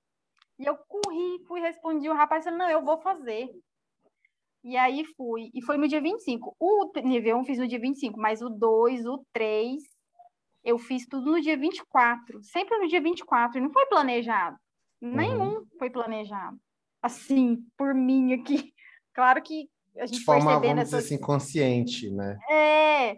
[0.59, 2.09] E eu corri, fui, respondi.
[2.09, 3.49] O rapaz falou: não, eu vou fazer.
[4.65, 5.51] E aí fui.
[5.55, 6.57] E foi no dia 25.
[6.59, 9.83] O nível 1 fiz no dia 25, mas o 2, o 3,
[10.65, 12.43] eu fiz tudo no dia 24.
[12.43, 13.59] Sempre no dia 24.
[13.59, 14.57] E não foi planejado.
[15.01, 15.67] Nenhum uhum.
[15.79, 16.59] foi planejado.
[17.03, 18.73] Assim, por mim aqui.
[19.15, 22.39] Claro que a gente de forma, percebendo vamos dizer assim, consciente, né?
[22.51, 23.17] É,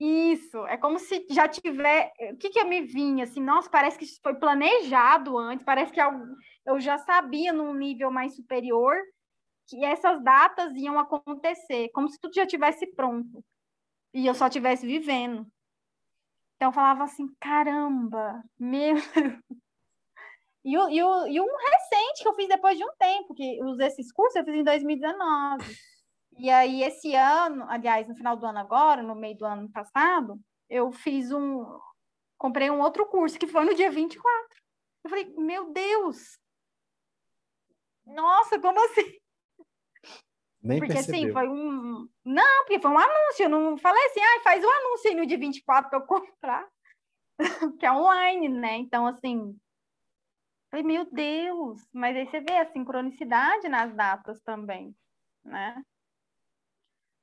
[0.00, 0.66] isso.
[0.66, 2.12] É como se já tiver...
[2.32, 5.92] O que que eu me vinha, assim, nossa, parece que isso foi planejado antes, parece
[5.92, 8.96] que eu já sabia num nível mais superior
[9.66, 13.44] que essas datas iam acontecer, como se tudo já tivesse pronto.
[14.14, 15.46] E eu só estivesse vivendo.
[16.56, 18.96] Então eu falava assim, caramba, meu...
[20.64, 23.58] E, o, e, o, e um recente que eu fiz depois de um tempo, que
[23.80, 25.64] esses cursos eu fiz em 2019.
[26.38, 30.40] E aí, esse ano, aliás, no final do ano agora, no meio do ano passado,
[30.68, 31.66] eu fiz um.
[32.38, 34.62] Comprei um outro curso, que foi no dia 24.
[35.04, 36.38] Eu falei, meu Deus!
[38.06, 39.18] Nossa, como assim?
[40.62, 41.20] Nem porque percebeu.
[41.22, 42.08] assim, foi um.
[42.24, 43.44] Não, porque foi um anúncio.
[43.44, 46.68] Eu não falei assim, ah, faz um anúncio aí no dia 24 para eu comprar.
[47.80, 48.76] que é online, né?
[48.76, 49.58] Então, assim.
[50.70, 51.80] Falei, meu Deus!
[51.92, 54.94] Mas aí você vê a sincronicidade nas datas também,
[55.44, 55.82] né?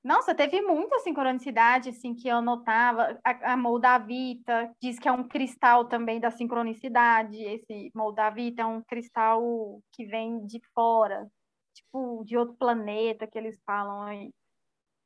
[0.05, 3.19] Nossa, teve muita sincronicidade, assim, que eu notava.
[3.23, 7.35] A, a Moldavita diz que é um cristal também da sincronicidade.
[7.41, 11.27] Esse Moldavita é um cristal que vem de fora,
[11.73, 14.31] tipo, de outro planeta que eles falam aí.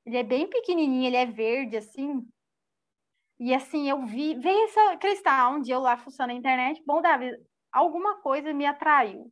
[0.05, 2.27] Ele é bem pequenininho, ele é verde, assim.
[3.39, 4.35] E, assim, eu vi...
[4.35, 6.83] Veio esse cristal um dia eu lá fuçando na internet.
[6.85, 7.39] Moldavita,
[7.71, 9.31] alguma coisa me atraiu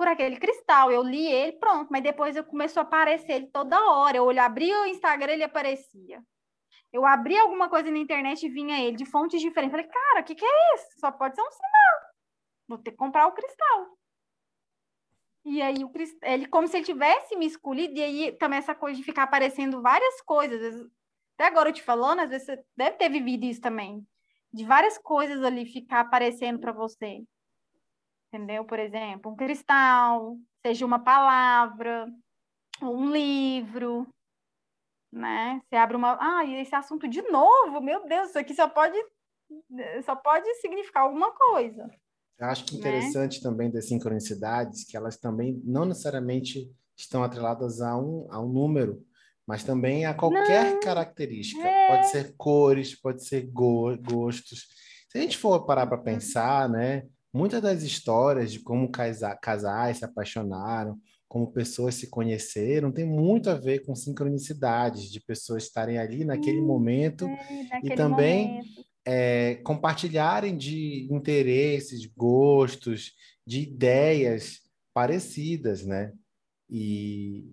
[0.00, 0.90] por aquele cristal.
[0.90, 4.16] Eu li ele, pronto, mas depois eu começou a aparecer ele toda hora.
[4.16, 6.24] Eu abria o Instagram, ele aparecia.
[6.90, 9.72] Eu abri alguma coisa na internet e vinha ele de fontes diferentes.
[9.72, 11.00] Falei, cara, o que, que é isso?
[11.00, 12.12] Só pode ser um sinal.
[12.66, 13.98] Vou ter que comprar o cristal.
[15.44, 18.96] E aí o ele como se ele tivesse me escolhido, e aí também essa coisa
[18.96, 20.82] de ficar aparecendo várias coisas.
[21.34, 24.02] Até agora eu te falando, às vezes você deve ter vivido isso também.
[24.50, 27.22] De várias coisas ali ficar aparecendo para você.
[28.32, 28.64] Entendeu?
[28.64, 32.06] Por exemplo, um cristal, seja uma palavra,
[32.80, 34.06] um livro,
[35.12, 35.60] né?
[35.64, 38.96] Você abre uma, ah, esse assunto de novo, meu Deus, isso aqui só pode
[40.04, 41.90] só pode significar alguma coisa.
[42.38, 42.78] Eu acho que né?
[42.78, 43.42] interessante né?
[43.42, 49.04] também das sincronicidades que elas também não necessariamente estão atreladas a um, a um número,
[49.46, 50.80] mas também a qualquer não.
[50.80, 51.66] característica.
[51.66, 51.88] É.
[51.88, 54.68] Pode ser cores, pode ser go gostos.
[55.08, 59.98] Se a gente for parar para pensar, né, muitas das histórias de como casa casais
[59.98, 65.96] se apaixonaram, como pessoas se conheceram, tem muito a ver com sincronicidades de pessoas estarem
[65.96, 73.12] ali naquele momento é, e também momento é, compartilharem de interesses, gostos,
[73.46, 74.60] de ideias
[74.94, 76.12] parecidas, né?
[76.68, 77.44] E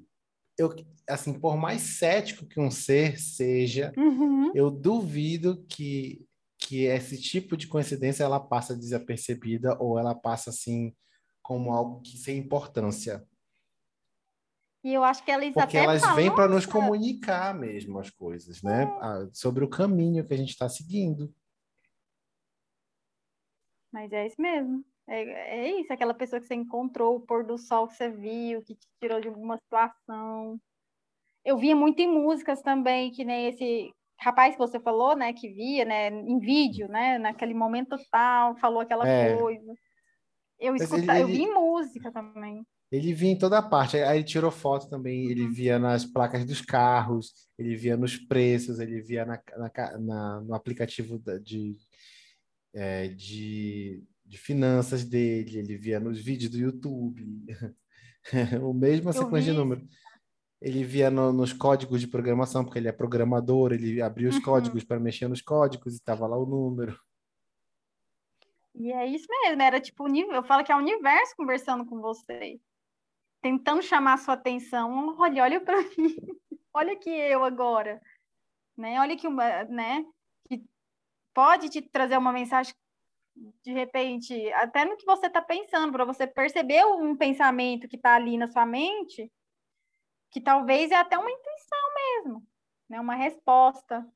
[0.57, 0.75] eu,
[1.09, 4.51] assim, por mais cético que um ser seja, uhum.
[4.53, 6.26] eu duvido que
[6.67, 10.93] que esse tipo de coincidência ela passa desapercebida ou ela passa assim
[11.41, 13.25] como algo que sem importância.
[14.83, 18.83] E eu acho que elas Porque elas vêm para nos comunicar mesmo as coisas, né?
[18.83, 19.29] É.
[19.31, 21.33] Sobre o caminho que a gente está seguindo.
[23.89, 24.83] Mas é isso mesmo.
[25.07, 28.61] É, é isso, aquela pessoa que você encontrou, o pôr do sol que você viu,
[28.61, 30.59] que te tirou de alguma situação.
[31.45, 35.49] Eu via muito em músicas também, que nem esse rapaz que você falou, né, que
[35.49, 39.37] via, né, em vídeo, né, naquele momento tal, falou aquela é.
[39.37, 39.73] coisa.
[40.59, 42.65] Eu escutava, eu vi em música também.
[42.91, 45.51] Ele via em toda parte, aí ele tirou foto também, ele uhum.
[45.51, 50.55] via nas placas dos carros, ele via nos preços, ele via na, na, na no
[50.55, 51.75] aplicativo de,
[52.73, 57.25] é, de, de finanças dele, ele via nos vídeos do YouTube,
[58.63, 59.85] o mesmo sequência de número.
[60.61, 64.41] Ele via no, nos códigos de programação, porque ele é programador, ele abria os uhum.
[64.41, 66.99] códigos para mexer nos códigos e estava lá o número.
[68.73, 72.59] E é isso mesmo, era tipo, eu falo que é o universo conversando com você,
[73.41, 75.15] tentando chamar a sua atenção.
[75.19, 76.15] Olha, olha para mim,
[76.73, 78.01] olha que eu agora,
[78.75, 78.99] né?
[78.99, 80.05] Olha que, né?
[81.37, 82.73] pode te trazer uma mensagem
[83.63, 88.15] de repente, até no que você está pensando, para você perceber um pensamento que está
[88.15, 89.31] ali na sua mente,
[90.37, 92.47] que talvez é até uma intuição mesmo,
[92.87, 93.01] né?
[93.01, 94.07] Uma resposta,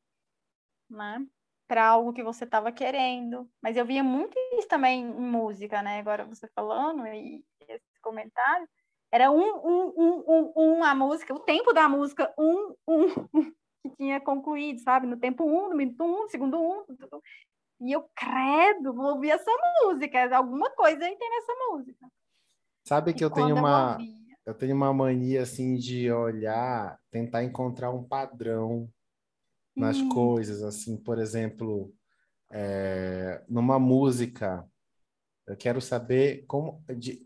[0.88, 1.26] né?
[1.68, 3.50] Para algo que você estava querendo.
[3.60, 5.98] Mas eu via muito isso também em música, né?
[5.98, 8.70] Agora você falando e esse comentário.
[9.12, 13.08] Era um, um, um, um, um a música, o tempo da música, um, um,
[13.82, 15.08] que tinha concluído, sabe?
[15.08, 16.86] No tempo um, no minuto um, segundo um.
[17.82, 19.52] E eu, credo, vou ouvir essa
[19.84, 20.38] música.
[20.38, 22.08] Alguma coisa aí tem nessa música.
[22.86, 23.98] Sabe que e eu tenho uma.
[24.00, 28.90] Eu, eu tenho uma mania assim de olhar, tentar encontrar um padrão
[29.76, 30.10] nas hum.
[30.10, 31.94] coisas, assim, por exemplo,
[32.52, 34.66] é, numa música,
[35.48, 37.26] eu quero saber como de,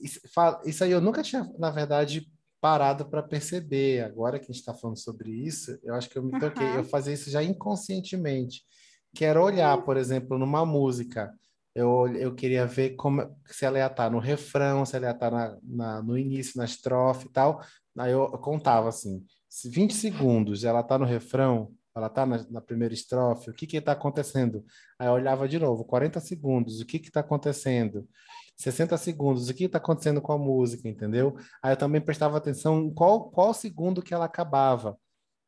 [0.00, 0.20] isso,
[0.64, 4.02] isso aí eu nunca tinha, na verdade, parado para perceber.
[4.04, 6.66] Agora que a gente está falando sobre isso, eu acho que eu me toquei.
[6.66, 6.76] Uhum.
[6.76, 8.62] Eu fazia isso já inconscientemente.
[9.14, 11.32] Quero olhar, por exemplo, numa música.
[11.74, 15.10] Eu, eu queria ver como, se ela ia estar tá no refrão, se ela ia
[15.10, 17.60] estar tá na, na, no início, na estrofe e tal.
[17.98, 19.24] Aí eu, contava assim:
[19.64, 23.92] 20 segundos, ela está no refrão, ela está na, na, primeira estrofe, o que está
[23.92, 24.64] acontecendo?
[24.98, 28.08] Aí eu olhava de novo: 40 segundos, o que está acontecendo?
[28.56, 31.36] 60 segundos, o que está acontecendo com a música, entendeu?
[31.62, 34.96] Aí eu também prestava atenção em qual, qual segundo que ela acabava.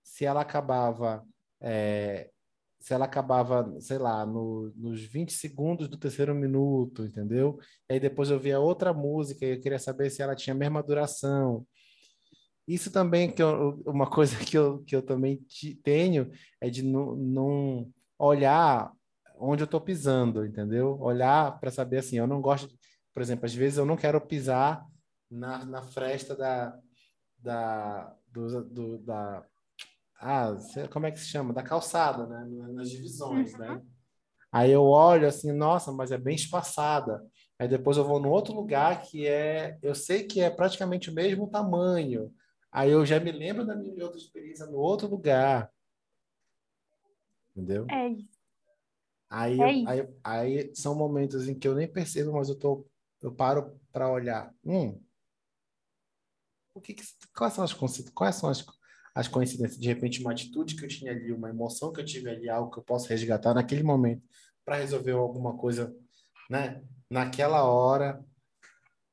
[0.02, 1.24] Se ela acabava,
[1.60, 2.30] é,
[2.86, 7.58] se ela acabava, sei lá, no, nos 20 segundos do terceiro minuto, entendeu?
[7.90, 10.56] E aí depois eu via outra música e eu queria saber se ela tinha a
[10.56, 11.66] mesma duração.
[12.64, 15.44] Isso também, que eu, uma coisa que eu, que eu também
[15.82, 18.92] tenho, é de não, olhar
[19.36, 20.96] onde eu estou pisando, entendeu?
[21.00, 22.72] Olhar para saber assim, eu não gosto,
[23.12, 24.86] por exemplo, às vezes eu não quero pisar
[25.28, 26.78] na, na fresta da,
[27.36, 29.44] da, do, do, da,
[30.18, 30.56] ah,
[30.90, 31.52] como é que se chama?
[31.52, 32.46] Da calçada, né?
[32.72, 33.68] Nas divisões, né?
[33.68, 33.74] uhum.
[33.76, 33.82] né?
[34.50, 37.22] Aí eu olho assim, nossa, mas é bem espaçada.
[37.58, 41.14] Aí depois eu vou no outro lugar que é, eu sei que é praticamente o
[41.14, 42.32] mesmo tamanho.
[42.70, 45.70] Aí eu já me lembro da minha outra experiência no outro lugar.
[47.50, 47.86] Entendeu?
[47.90, 48.36] É isso.
[49.28, 49.88] Aí, é isso.
[49.88, 52.86] aí, aí são momentos em que eu nem percebo, mas eu tô
[53.22, 55.00] eu paro para olhar, hum,
[56.74, 57.02] o que, que
[57.34, 58.64] quais são as quais são as,
[59.16, 59.80] as coincidências?
[59.80, 62.70] De repente, uma atitude que eu tinha ali, uma emoção que eu tive ali, algo
[62.70, 64.22] que eu posso resgatar naquele momento
[64.62, 65.96] para resolver alguma coisa,
[66.50, 66.82] né?
[67.10, 68.22] Naquela hora.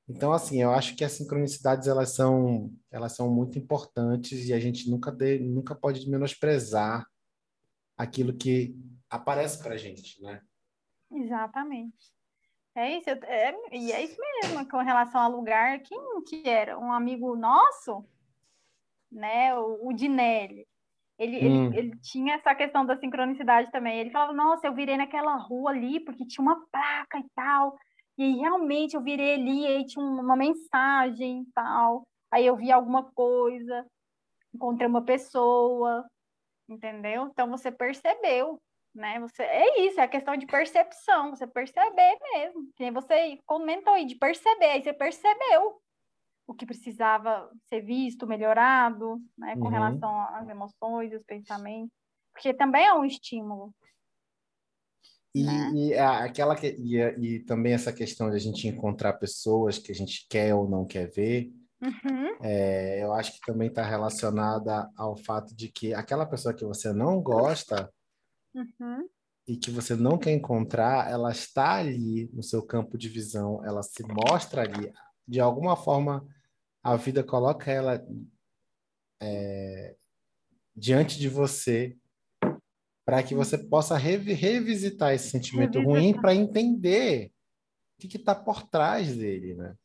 [0.09, 4.59] Então, assim, eu acho que as sincronicidades elas são, elas são muito importantes e a
[4.59, 7.07] gente nunca, de, nunca pode menosprezar
[7.95, 8.75] aquilo que
[9.09, 10.41] aparece para gente, né?
[11.09, 12.11] Exatamente.
[12.75, 16.77] É isso, é, e é isso mesmo, com relação ao lugar, quem que era?
[16.77, 18.03] Um amigo nosso,
[19.13, 20.65] né, o, o Dinelli,
[21.17, 21.65] ele, hum.
[21.67, 25.71] ele, ele, tinha essa questão da sincronicidade também, ele falava, nossa, eu virei naquela rua
[25.71, 27.77] ali, porque tinha uma placa e tal,
[28.17, 32.03] e realmente eu virei ali, e aí tinha uma mensagem e tal.
[32.31, 33.85] Aí eu vi alguma coisa,
[34.53, 36.05] encontrei uma pessoa,
[36.67, 37.27] entendeu?
[37.27, 38.59] Então você percebeu,
[38.93, 39.19] né?
[39.19, 42.69] Você é isso, é a questão de percepção, você perceber mesmo.
[42.75, 45.82] Que você comentou aí de perceber, aí você percebeu
[46.45, 49.69] o que precisava ser visto, melhorado, né, com uhum.
[49.69, 51.91] relação às emoções, os pensamentos,
[52.33, 53.73] porque também é um estímulo.
[55.35, 55.71] E, né?
[55.73, 59.95] e aquela que, e, e, também essa questão de a gente encontrar pessoas que a
[59.95, 62.37] gente quer ou não quer ver, uhum.
[62.43, 66.93] é, eu acho que também está relacionada ao fato de que aquela pessoa que você
[66.93, 67.91] não gosta
[68.53, 69.09] uhum.
[69.47, 73.81] e que você não quer encontrar, ela está ali no seu campo de visão, ela
[73.81, 74.93] se mostra ali.
[75.27, 76.27] De alguma forma,
[76.81, 78.05] a vida coloca ela
[79.21, 79.95] é,
[80.75, 81.97] diante de você
[83.05, 86.01] para que você possa revisitar esse sentimento revisitar.
[86.01, 87.31] ruim para entender
[87.97, 89.75] o que está por trás dele, né?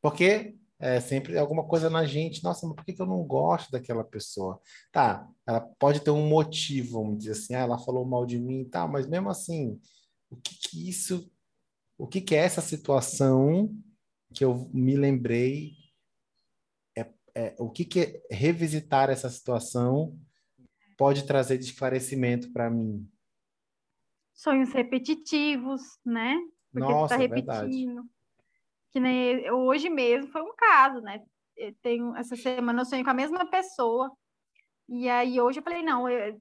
[0.00, 3.70] Porque é sempre alguma coisa na gente, nossa, mas por que, que eu não gosto
[3.72, 4.60] daquela pessoa?
[4.92, 8.60] Tá, ela pode ter um motivo, vamos dizer assim, ah, ela falou mal de mim
[8.60, 9.80] e tá, tal, mas mesmo assim,
[10.30, 11.28] o que que isso,
[11.96, 13.74] o que que é essa situação
[14.34, 15.72] que eu me lembrei,
[16.96, 20.18] é, é o que que é revisitar essa situação
[20.96, 23.08] pode trazer de esclarecimento para mim?
[24.34, 26.36] Sonhos repetitivos, né?
[26.72, 27.94] Porque Nossa, você tá repetindo.
[27.94, 28.08] Verdade.
[28.90, 31.22] Que nem hoje mesmo foi um caso, né?
[31.56, 34.10] Eu tenho, essa semana eu sonhei com a mesma pessoa.
[34.88, 36.40] E aí hoje eu falei, não, eu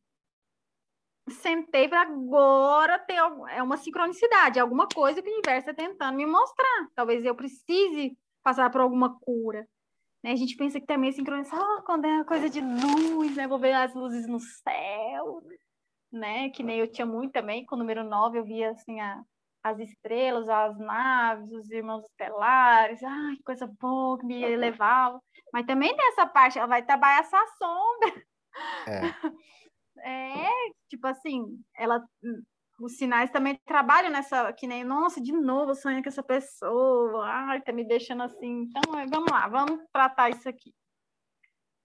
[1.30, 3.16] sentei para agora ter
[3.50, 6.88] é uma sincronicidade, alguma coisa que o universo está tentando me mostrar.
[6.96, 9.68] Talvez eu precise passar por alguma cura.
[10.24, 10.32] Né?
[10.32, 13.48] A gente pensa que também sincronizar oh, quando é uma coisa de luz, né?
[13.48, 15.42] Vou ver as luzes no céu,
[16.12, 16.50] né?
[16.50, 19.22] Que nem eu tinha muito também, com o número 9 eu via assim a,
[19.64, 25.22] as estrelas, as naves, os irmãos estelares, ai, que coisa boa que me elevava.
[25.54, 28.24] Mas também tem essa parte, ela vai trabalhar essa sombra.
[28.88, 29.02] É.
[30.04, 30.48] é,
[30.90, 32.04] tipo assim, ela
[32.80, 37.62] os sinais também trabalham nessa, que nem, nossa, de novo sonhando com essa pessoa, ai,
[37.62, 38.70] tá me deixando assim.
[38.70, 40.74] Então, vamos lá, vamos tratar isso aqui.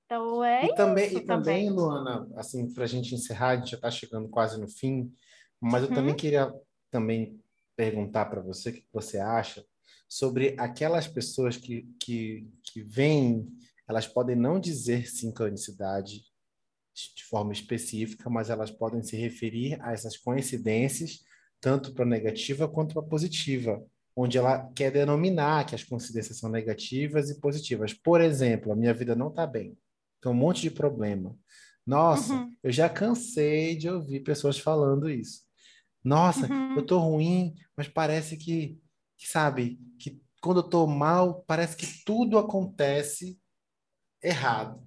[0.04, 3.70] Então, é e também, isso E também, Luana, assim, para a gente encerrar, a gente
[3.70, 5.10] já está chegando quase no fim,
[5.58, 5.94] mas eu uhum.
[5.94, 6.52] também queria
[6.90, 7.40] também
[7.74, 9.64] perguntar para você o que você acha
[10.06, 13.48] sobre aquelas pessoas que, que, que vêm,
[13.88, 16.22] elas podem não dizer sincronicidade,
[16.94, 21.24] de forma específica, mas elas podem se referir a essas coincidências,
[21.60, 23.82] tanto para negativa quanto para positiva,
[24.14, 27.94] onde ela quer denominar que as coincidências são negativas e positivas.
[27.94, 29.76] Por exemplo, a minha vida não está bem,
[30.20, 31.36] tem um monte de problema.
[31.86, 32.54] Nossa, uhum.
[32.62, 35.42] eu já cansei de ouvir pessoas falando isso.
[36.04, 36.76] Nossa, uhum.
[36.76, 38.78] eu tô ruim, mas parece que,
[39.16, 43.38] que, sabe, que quando eu tô mal, parece que tudo acontece
[44.22, 44.82] errado.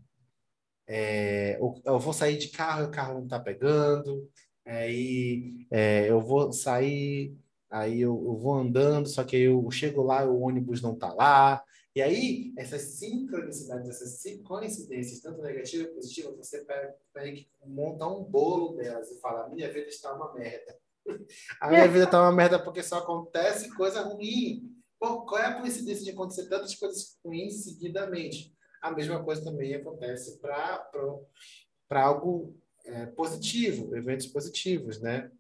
[0.88, 4.30] É, eu vou sair de carro o carro não está pegando,
[4.66, 7.36] aí é, eu vou sair,
[7.70, 11.64] aí eu, eu, vou andando, só que eu chego lá o ônibus não está lá.
[11.96, 18.76] E aí, essas sincronicidades, essas coincidências, tanto negativa quanto positiva, você pega, montar um bolo
[18.76, 20.78] delas e fala: minha vida está uma merda.
[21.62, 24.76] A minha vida está uma merda porque só acontece coisa ruim.
[25.00, 28.55] Pô, qual é a coincidência de acontecer tantas coisas ruins seguidamente?
[28.86, 35.32] A mesma coisa também acontece para algo é, positivo, eventos positivos, né?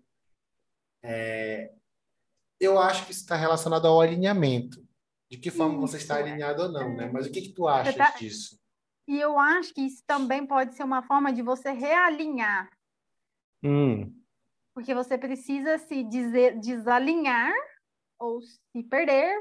[1.04, 1.72] É,
[2.60, 4.84] eu acho que isso está relacionado ao alinhamento.
[5.30, 7.08] De que forma isso, você está alinhado ou não, né?
[7.14, 8.12] Mas o que, que tu achas tá...
[8.18, 8.60] disso?
[9.08, 12.68] E eu acho que isso também pode ser uma forma de você realinhar.
[13.64, 14.12] Hum.
[14.74, 17.54] Porque você precisa se dizer, desalinhar
[18.18, 19.32] ou se perder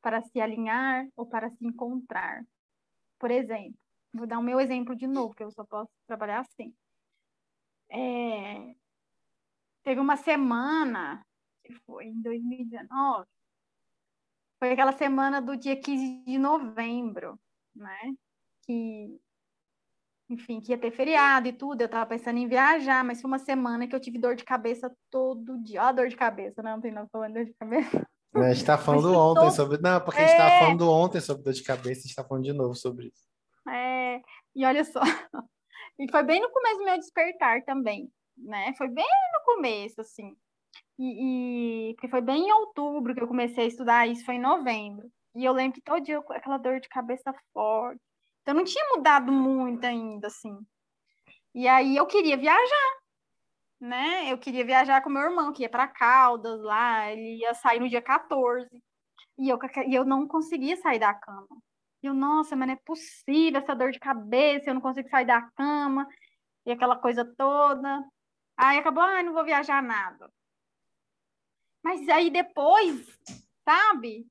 [0.00, 2.44] para se alinhar ou para se encontrar.
[3.20, 3.78] Por exemplo,
[4.12, 6.74] vou dar o meu exemplo de novo, que eu só posso trabalhar assim.
[7.88, 8.74] É,
[9.82, 11.24] teve uma semana,
[11.64, 13.26] que foi em 2019,
[14.58, 17.38] foi aquela semana do dia 15 de novembro,
[17.74, 17.98] né?
[18.62, 19.20] Que,
[20.30, 23.38] enfim, que ia ter feriado e tudo, eu tava pensando em viajar, mas foi uma
[23.38, 25.82] semana que eu tive dor de cabeça todo dia.
[25.84, 26.72] Ó, dor de cabeça, né?
[26.72, 28.06] Não tem nada falando dor de cabeça.
[28.34, 29.50] A gente está falando ontem tô...
[29.50, 29.78] sobre.
[29.78, 30.60] Não, porque a gente estava é...
[30.60, 33.28] falando ontem sobre dor de cabeça, a gente está falando de novo sobre isso.
[33.68, 34.20] É,
[34.54, 35.00] e olha só.
[35.98, 38.72] E foi bem no começo do meu despertar também, né?
[38.78, 40.34] Foi bem no começo, assim.
[40.98, 44.40] E, e porque foi bem em outubro que eu comecei a estudar, isso foi em
[44.40, 45.10] novembro.
[45.34, 48.00] E eu lembro que todo dia com aquela dor de cabeça forte.
[48.40, 50.56] Então não tinha mudado muito ainda, assim.
[51.54, 52.90] E aí eu queria viajar,
[53.80, 54.30] né?
[54.30, 57.88] Eu queria viajar com meu irmão, que ia para Caldas lá, ele ia sair no
[57.88, 58.68] dia 14.
[59.38, 61.48] E eu, e eu não conseguia sair da cama.
[62.02, 65.26] E eu, nossa, mas não é possível essa dor de cabeça, eu não consigo sair
[65.26, 66.06] da cama,
[66.66, 68.04] e aquela coisa toda.
[68.56, 70.30] Aí acabou, ah, não vou viajar nada.
[71.82, 73.18] Mas aí depois,
[73.64, 74.26] sabe?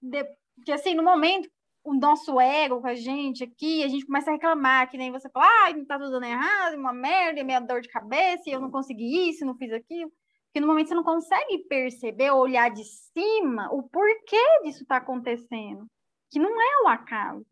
[0.00, 0.24] De,
[0.64, 1.50] que assim, no momento,
[1.84, 5.28] o nosso ego com a gente aqui, a gente começa a reclamar, que nem você
[5.28, 8.70] fala, ah, não tá tudo dando errado, uma merda, minha dor de cabeça, eu não
[8.70, 10.10] consegui isso, não fiz aquilo.
[10.46, 15.86] Porque no momento você não consegue perceber, olhar de cima o porquê disso tá acontecendo.
[16.30, 17.44] Que não é o acaso.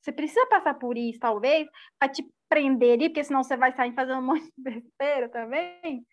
[0.00, 1.66] Você precisa passar por isso, talvez,
[1.98, 6.06] para te prender ali, porque senão você vai sair fazendo um monte de besteira também,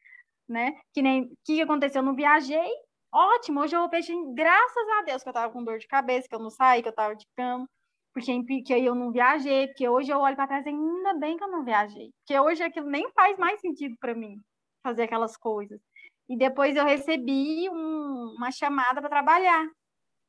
[0.49, 0.73] né?
[0.93, 2.71] Que nem que aconteceu, eu não viajei,
[3.15, 6.27] Ótimo, hoje eu vou pedir, graças a Deus, que eu tava com dor de cabeça,
[6.27, 7.65] que eu não saí, que eu tava de cama,
[8.13, 11.43] porque que eu não viajei, porque hoje eu olho para trás e ainda bem que
[11.45, 14.41] eu não viajei, porque hoje aquilo nem faz mais sentido para mim,
[14.83, 15.79] fazer aquelas coisas.
[16.27, 19.65] E depois eu recebi um, uma chamada para trabalhar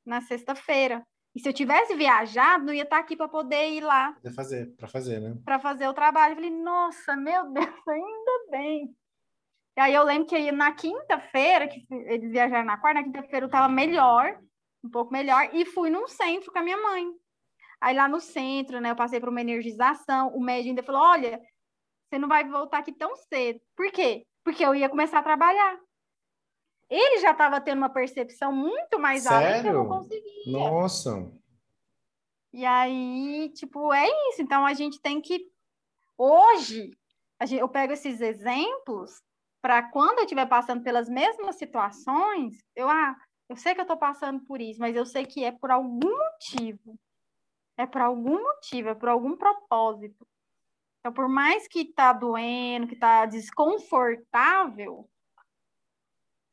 [0.06, 1.02] na sexta-feira.
[1.34, 4.12] E se eu tivesse viajado, não ia estar tá aqui para poder ir lá.
[4.22, 5.36] Para fazer, para fazer, né?
[5.44, 6.32] Para fazer o trabalho.
[6.32, 8.96] Eu falei, nossa, meu Deus, ainda bem.
[9.76, 13.48] E aí eu lembro que na quinta-feira, que eles viajaram na quarta, na quinta-feira eu
[13.48, 14.40] estava melhor,
[14.82, 17.06] um pouco melhor, e fui num centro com a minha mãe.
[17.78, 21.38] Aí lá no centro, né, eu passei por uma energização, o médico ainda falou, olha,
[22.08, 23.60] você não vai voltar aqui tão cedo.
[23.76, 24.26] Por quê?
[24.42, 25.78] Porque eu ia começar a trabalhar.
[26.88, 29.46] Ele já estava tendo uma percepção muito mais Sério?
[29.46, 30.52] alta que eu não conseguia.
[30.52, 31.32] Nossa!
[32.52, 34.40] E aí, tipo, é isso.
[34.40, 35.50] Então, a gente tem que...
[36.16, 36.92] Hoje,
[37.42, 39.20] gente, eu pego esses exemplos
[39.66, 43.16] para quando eu estiver passando pelas mesmas situações, eu, ah,
[43.48, 46.16] eu sei que eu estou passando por isso, mas eu sei que é por algum
[46.16, 46.96] motivo.
[47.76, 50.24] É por algum motivo, é por algum propósito.
[51.00, 55.10] Então, por mais que está doendo, que está desconfortável,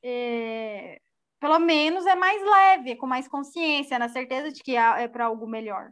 [0.03, 0.99] é,
[1.39, 5.45] pelo menos é mais leve, com mais consciência, na certeza de que é, para algo
[5.45, 5.91] melhor.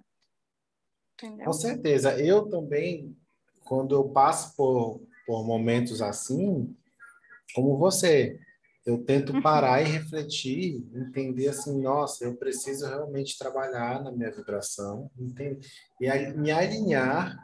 [1.13, 1.45] Entendeu?
[1.45, 2.19] Com certeza.
[2.19, 3.15] Eu também,
[3.63, 6.75] quando eu passo por, por momentos assim,
[7.53, 8.39] como você.
[8.85, 9.41] Eu tento uhum.
[9.41, 15.67] parar e refletir, entender assim, nossa, eu preciso realmente trabalhar na minha vibração, entende?
[15.99, 17.37] e me alinhar.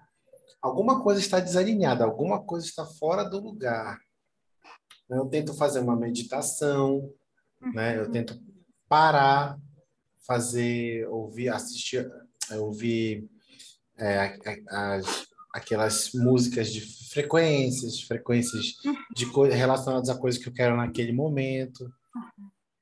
[0.59, 3.99] Alguma coisa está desalinhada, alguma coisa está fora do lugar.
[5.07, 7.13] Eu tento fazer uma meditação,
[7.73, 7.97] né?
[7.97, 8.11] Eu uhum.
[8.11, 8.41] tento
[8.89, 9.59] parar,
[10.25, 12.11] fazer, ouvir, assistir,
[12.51, 13.29] ouvir
[13.97, 14.37] é,
[14.69, 16.81] as, aquelas músicas de
[17.17, 18.75] frequências, frequências
[19.15, 21.89] de relacionadas a coisas que eu quero naquele momento.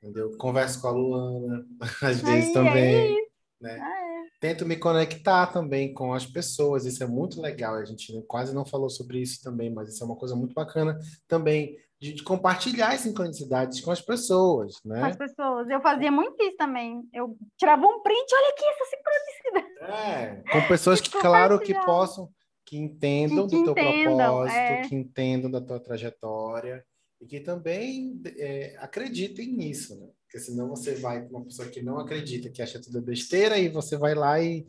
[0.02, 0.38] Entendeu?
[0.38, 1.66] Converso com a Luana,
[2.04, 3.16] às vezes também.
[3.62, 3.80] Né?
[3.82, 4.16] Ah, é.
[4.40, 7.76] Tento me conectar também com as pessoas, isso é muito legal.
[7.76, 11.00] A gente quase não falou sobre isso também, mas isso é uma coisa muito bacana
[11.28, 15.00] também de, de compartilhar as sincronicidades com as pessoas, né?
[15.00, 15.70] Com as pessoas.
[15.70, 17.02] Eu fazia muito isso também.
[17.14, 19.76] Eu tirava um print, olha aqui essa sincronicidade.
[20.10, 22.30] É, com pessoas que, claro, que possam
[22.66, 24.88] que entendam que, que do teu entendam, propósito, é.
[24.88, 26.86] que entendam da tua trajetória
[27.22, 30.10] e que também é, acreditem nisso, né?
[30.22, 33.70] Porque senão você vai com uma pessoa que não acredita, que acha tudo besteira, e
[33.70, 34.68] você vai lá e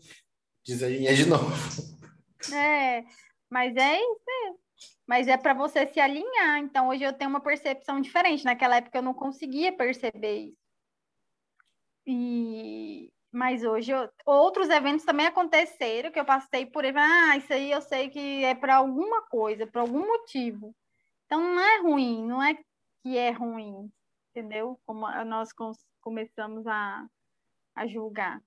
[0.64, 1.50] desalinha de novo.
[2.54, 3.04] É,
[3.50, 4.60] mas é isso.
[5.06, 6.58] Mas é para você se alinhar.
[6.58, 8.44] Então, hoje eu tenho uma percepção diferente.
[8.44, 10.66] Naquela época eu não conseguia perceber isso.
[12.06, 16.98] E, mas hoje eu, outros eventos também aconteceram que eu passei por ele.
[16.98, 20.74] Ah, isso aí eu sei que é para alguma coisa, por algum motivo.
[21.26, 22.54] Então não é ruim, não é
[23.02, 23.90] que é ruim,
[24.30, 24.80] entendeu?
[24.86, 25.50] Como nós
[26.00, 27.06] começamos a,
[27.74, 28.40] a julgar,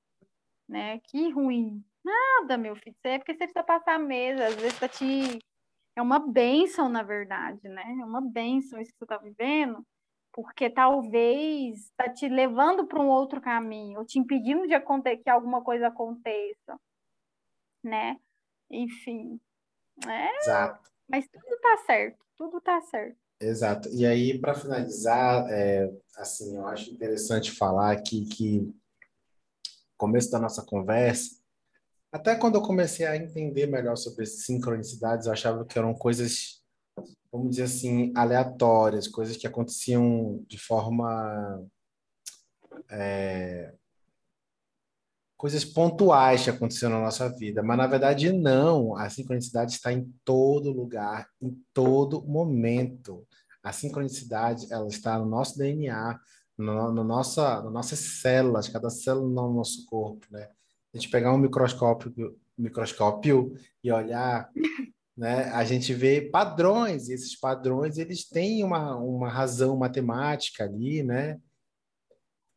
[0.68, 1.00] né?
[1.06, 1.84] Que ruim.
[2.04, 2.96] Nada, meu filho.
[2.96, 4.44] Isso é porque você precisa passar mesmo.
[4.44, 5.40] Às vezes tá te.
[5.96, 7.84] É uma bênção, na verdade, né?
[8.02, 9.86] É uma bênção isso que você está vivendo
[10.32, 14.74] porque talvez está te levando para um outro caminho, ou te impedindo de
[15.18, 16.80] que alguma coisa aconteça,
[17.84, 18.18] né?
[18.70, 19.40] Enfim.
[20.08, 20.38] É...
[20.38, 20.90] Exato.
[21.08, 23.18] Mas tudo está certo, tudo está certo.
[23.42, 23.90] Exato.
[23.90, 28.72] E aí, para finalizar, é, assim, eu acho interessante falar aqui que
[29.98, 31.40] começo da nossa conversa,
[32.12, 36.59] até quando eu comecei a entender melhor sobre sincronicidades, eu achava que eram coisas
[37.32, 41.64] vamos dizer assim, aleatórias, coisas que aconteciam de forma
[42.90, 43.74] é,
[45.40, 48.98] coisas pontuais que aconteceram na nossa vida, mas na verdade não.
[48.98, 53.26] A sincronicidade está em todo lugar, em todo momento.
[53.64, 56.20] A sincronicidade ela está no nosso DNA,
[56.58, 60.50] no, no nossa, nas nossas células, cada célula no nosso corpo, né?
[60.94, 64.50] A gente pegar um microscópio, microscópio e olhar,
[65.20, 65.50] né?
[65.50, 71.38] A gente vê padrões e esses padrões eles têm uma, uma razão matemática ali, né?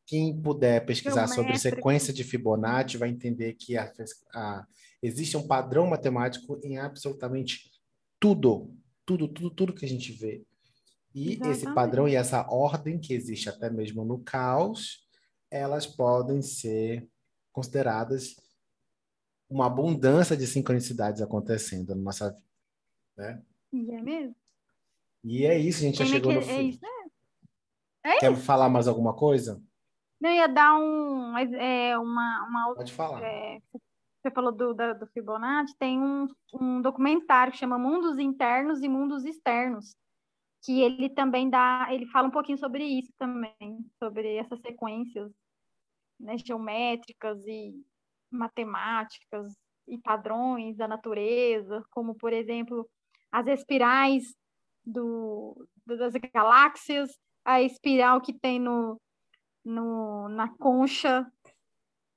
[0.06, 3.92] Quem puder pesquisar sobre sequência de Fibonacci vai entender que a,
[4.32, 4.64] a,
[5.02, 7.68] existe um padrão matemático em absolutamente
[8.20, 8.72] tudo,
[9.04, 10.44] tudo, tudo, tudo que a gente vê.
[11.12, 11.56] E Exatamente.
[11.56, 15.04] esse padrão e essa ordem que existe até mesmo no caos,
[15.50, 17.08] elas podem ser
[17.50, 18.36] consideradas
[19.50, 22.51] uma abundância de sincronicidades acontecendo na nossa vida,
[23.22, 23.42] né?
[23.72, 24.36] E é mesmo.
[25.24, 26.38] E é isso, a gente já chegou que...
[26.38, 26.52] no fim.
[26.52, 26.88] É isso, né?
[28.04, 28.42] É Quer isso.
[28.42, 29.62] falar mais alguma coisa?
[30.20, 32.74] Não, ia dar um, é, uma, uma...
[32.74, 33.22] Pode falar.
[33.22, 33.60] É,
[34.22, 38.88] você falou do, da, do Fibonacci, tem um, um documentário que chama Mundos Internos e
[38.88, 39.96] Mundos Externos,
[40.64, 45.32] que ele também dá, ele fala um pouquinho sobre isso também, sobre essas sequências
[46.20, 47.74] né, geométricas e
[48.30, 49.52] matemáticas
[49.88, 52.88] e padrões da natureza, como por exemplo
[53.32, 54.34] as espirais
[54.84, 57.10] do, das galáxias,
[57.44, 59.00] a espiral que tem no,
[59.64, 61.26] no, na concha,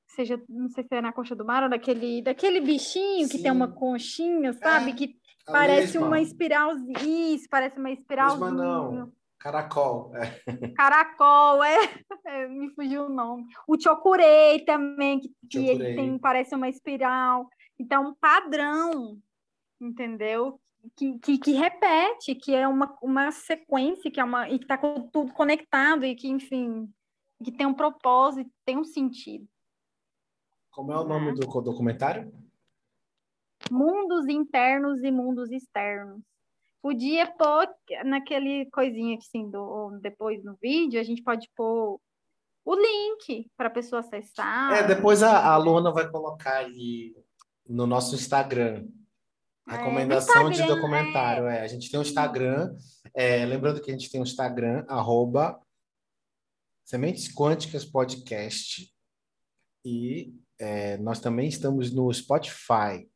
[0.07, 3.32] seja, não sei se é na concha do mar ou daquele, daquele bichinho Sim.
[3.32, 4.91] que tem uma conchinha, sabe?
[4.91, 4.93] É.
[4.93, 6.07] Que Parece mesma.
[6.07, 6.99] uma espiralzinha.
[7.36, 8.51] Isso, parece uma espiralzinha.
[8.51, 9.11] Mesma não.
[9.38, 10.11] Caracol.
[10.16, 10.68] É.
[10.70, 11.78] Caracol, é.
[12.26, 12.47] é.
[12.47, 13.45] Me fugiu o nome.
[13.68, 17.47] O chocurei também, que, que ele tem, parece uma espiral.
[17.78, 19.20] Então, um padrão,
[19.80, 20.59] entendeu?
[20.95, 24.77] Que, que, que, repete, que é uma, uma sequência, que é uma, e que está
[24.77, 26.91] tudo conectado, e que, enfim,
[27.43, 29.47] que tem um propósito, tem um sentido.
[30.71, 31.33] Como é o nome né?
[31.33, 32.31] do documentário?
[33.71, 36.21] mundos internos e mundos externos.
[36.81, 37.67] Podia pôr
[38.03, 41.99] naquele coisinha assim, do, depois no vídeo, a gente pode pôr
[42.63, 44.73] o link para a pessoa acessar.
[44.73, 47.15] É, depois a, a Luana vai colocar aí
[47.67, 48.88] no nosso Instagram.
[49.68, 51.47] Recomendação é, de documentário.
[51.47, 51.59] É.
[51.59, 51.61] é.
[51.61, 52.76] a gente tem um Instagram.
[53.13, 55.59] É, lembrando que a gente tem um Instagram, arroba
[56.84, 58.93] Sementes Quânticas Podcast.
[59.84, 63.09] E é, nós também estamos no Spotify.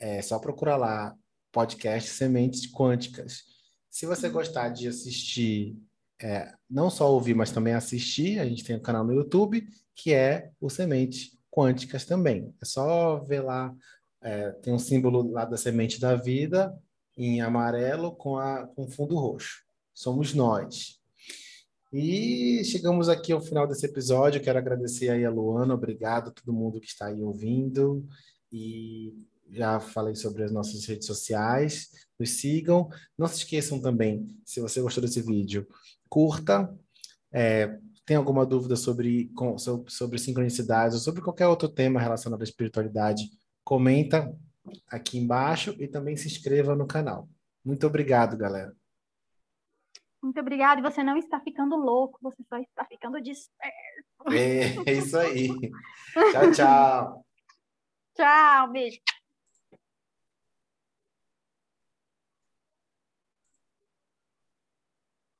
[0.00, 1.14] É só procurar lá
[1.52, 3.42] podcast Sementes Quânticas.
[3.90, 5.76] Se você gostar de assistir,
[6.20, 10.12] é, não só ouvir, mas também assistir, a gente tem um canal no YouTube que
[10.12, 12.54] é o Sementes Quânticas também.
[12.62, 13.74] É só ver lá,
[14.22, 16.76] é, tem um símbolo lá da semente da vida
[17.16, 19.64] em amarelo com, a, com fundo roxo.
[19.92, 20.98] Somos nós.
[21.92, 24.40] E chegamos aqui ao final desse episódio.
[24.40, 28.06] Quero agradecer aí a Luana, obrigado a todo mundo que está aí ouvindo.
[28.52, 31.88] E já falei sobre as nossas redes sociais,
[32.18, 32.88] nos sigam.
[33.16, 35.66] Não se esqueçam também, se você gostou desse vídeo,
[36.08, 36.72] curta.
[37.32, 42.44] É, tem alguma dúvida sobre, sobre, sobre sincronicidades ou sobre qualquer outro tema relacionado à
[42.44, 43.30] espiritualidade,
[43.68, 44.34] comenta
[44.90, 47.28] aqui embaixo e também se inscreva no canal.
[47.62, 48.74] Muito obrigado, galera.
[50.22, 50.80] Muito obrigada.
[50.80, 54.32] E você não está ficando louco, você só está ficando desperto.
[54.32, 55.48] É, é isso aí.
[56.32, 57.24] tchau, tchau.
[58.16, 58.98] Tchau, beijo.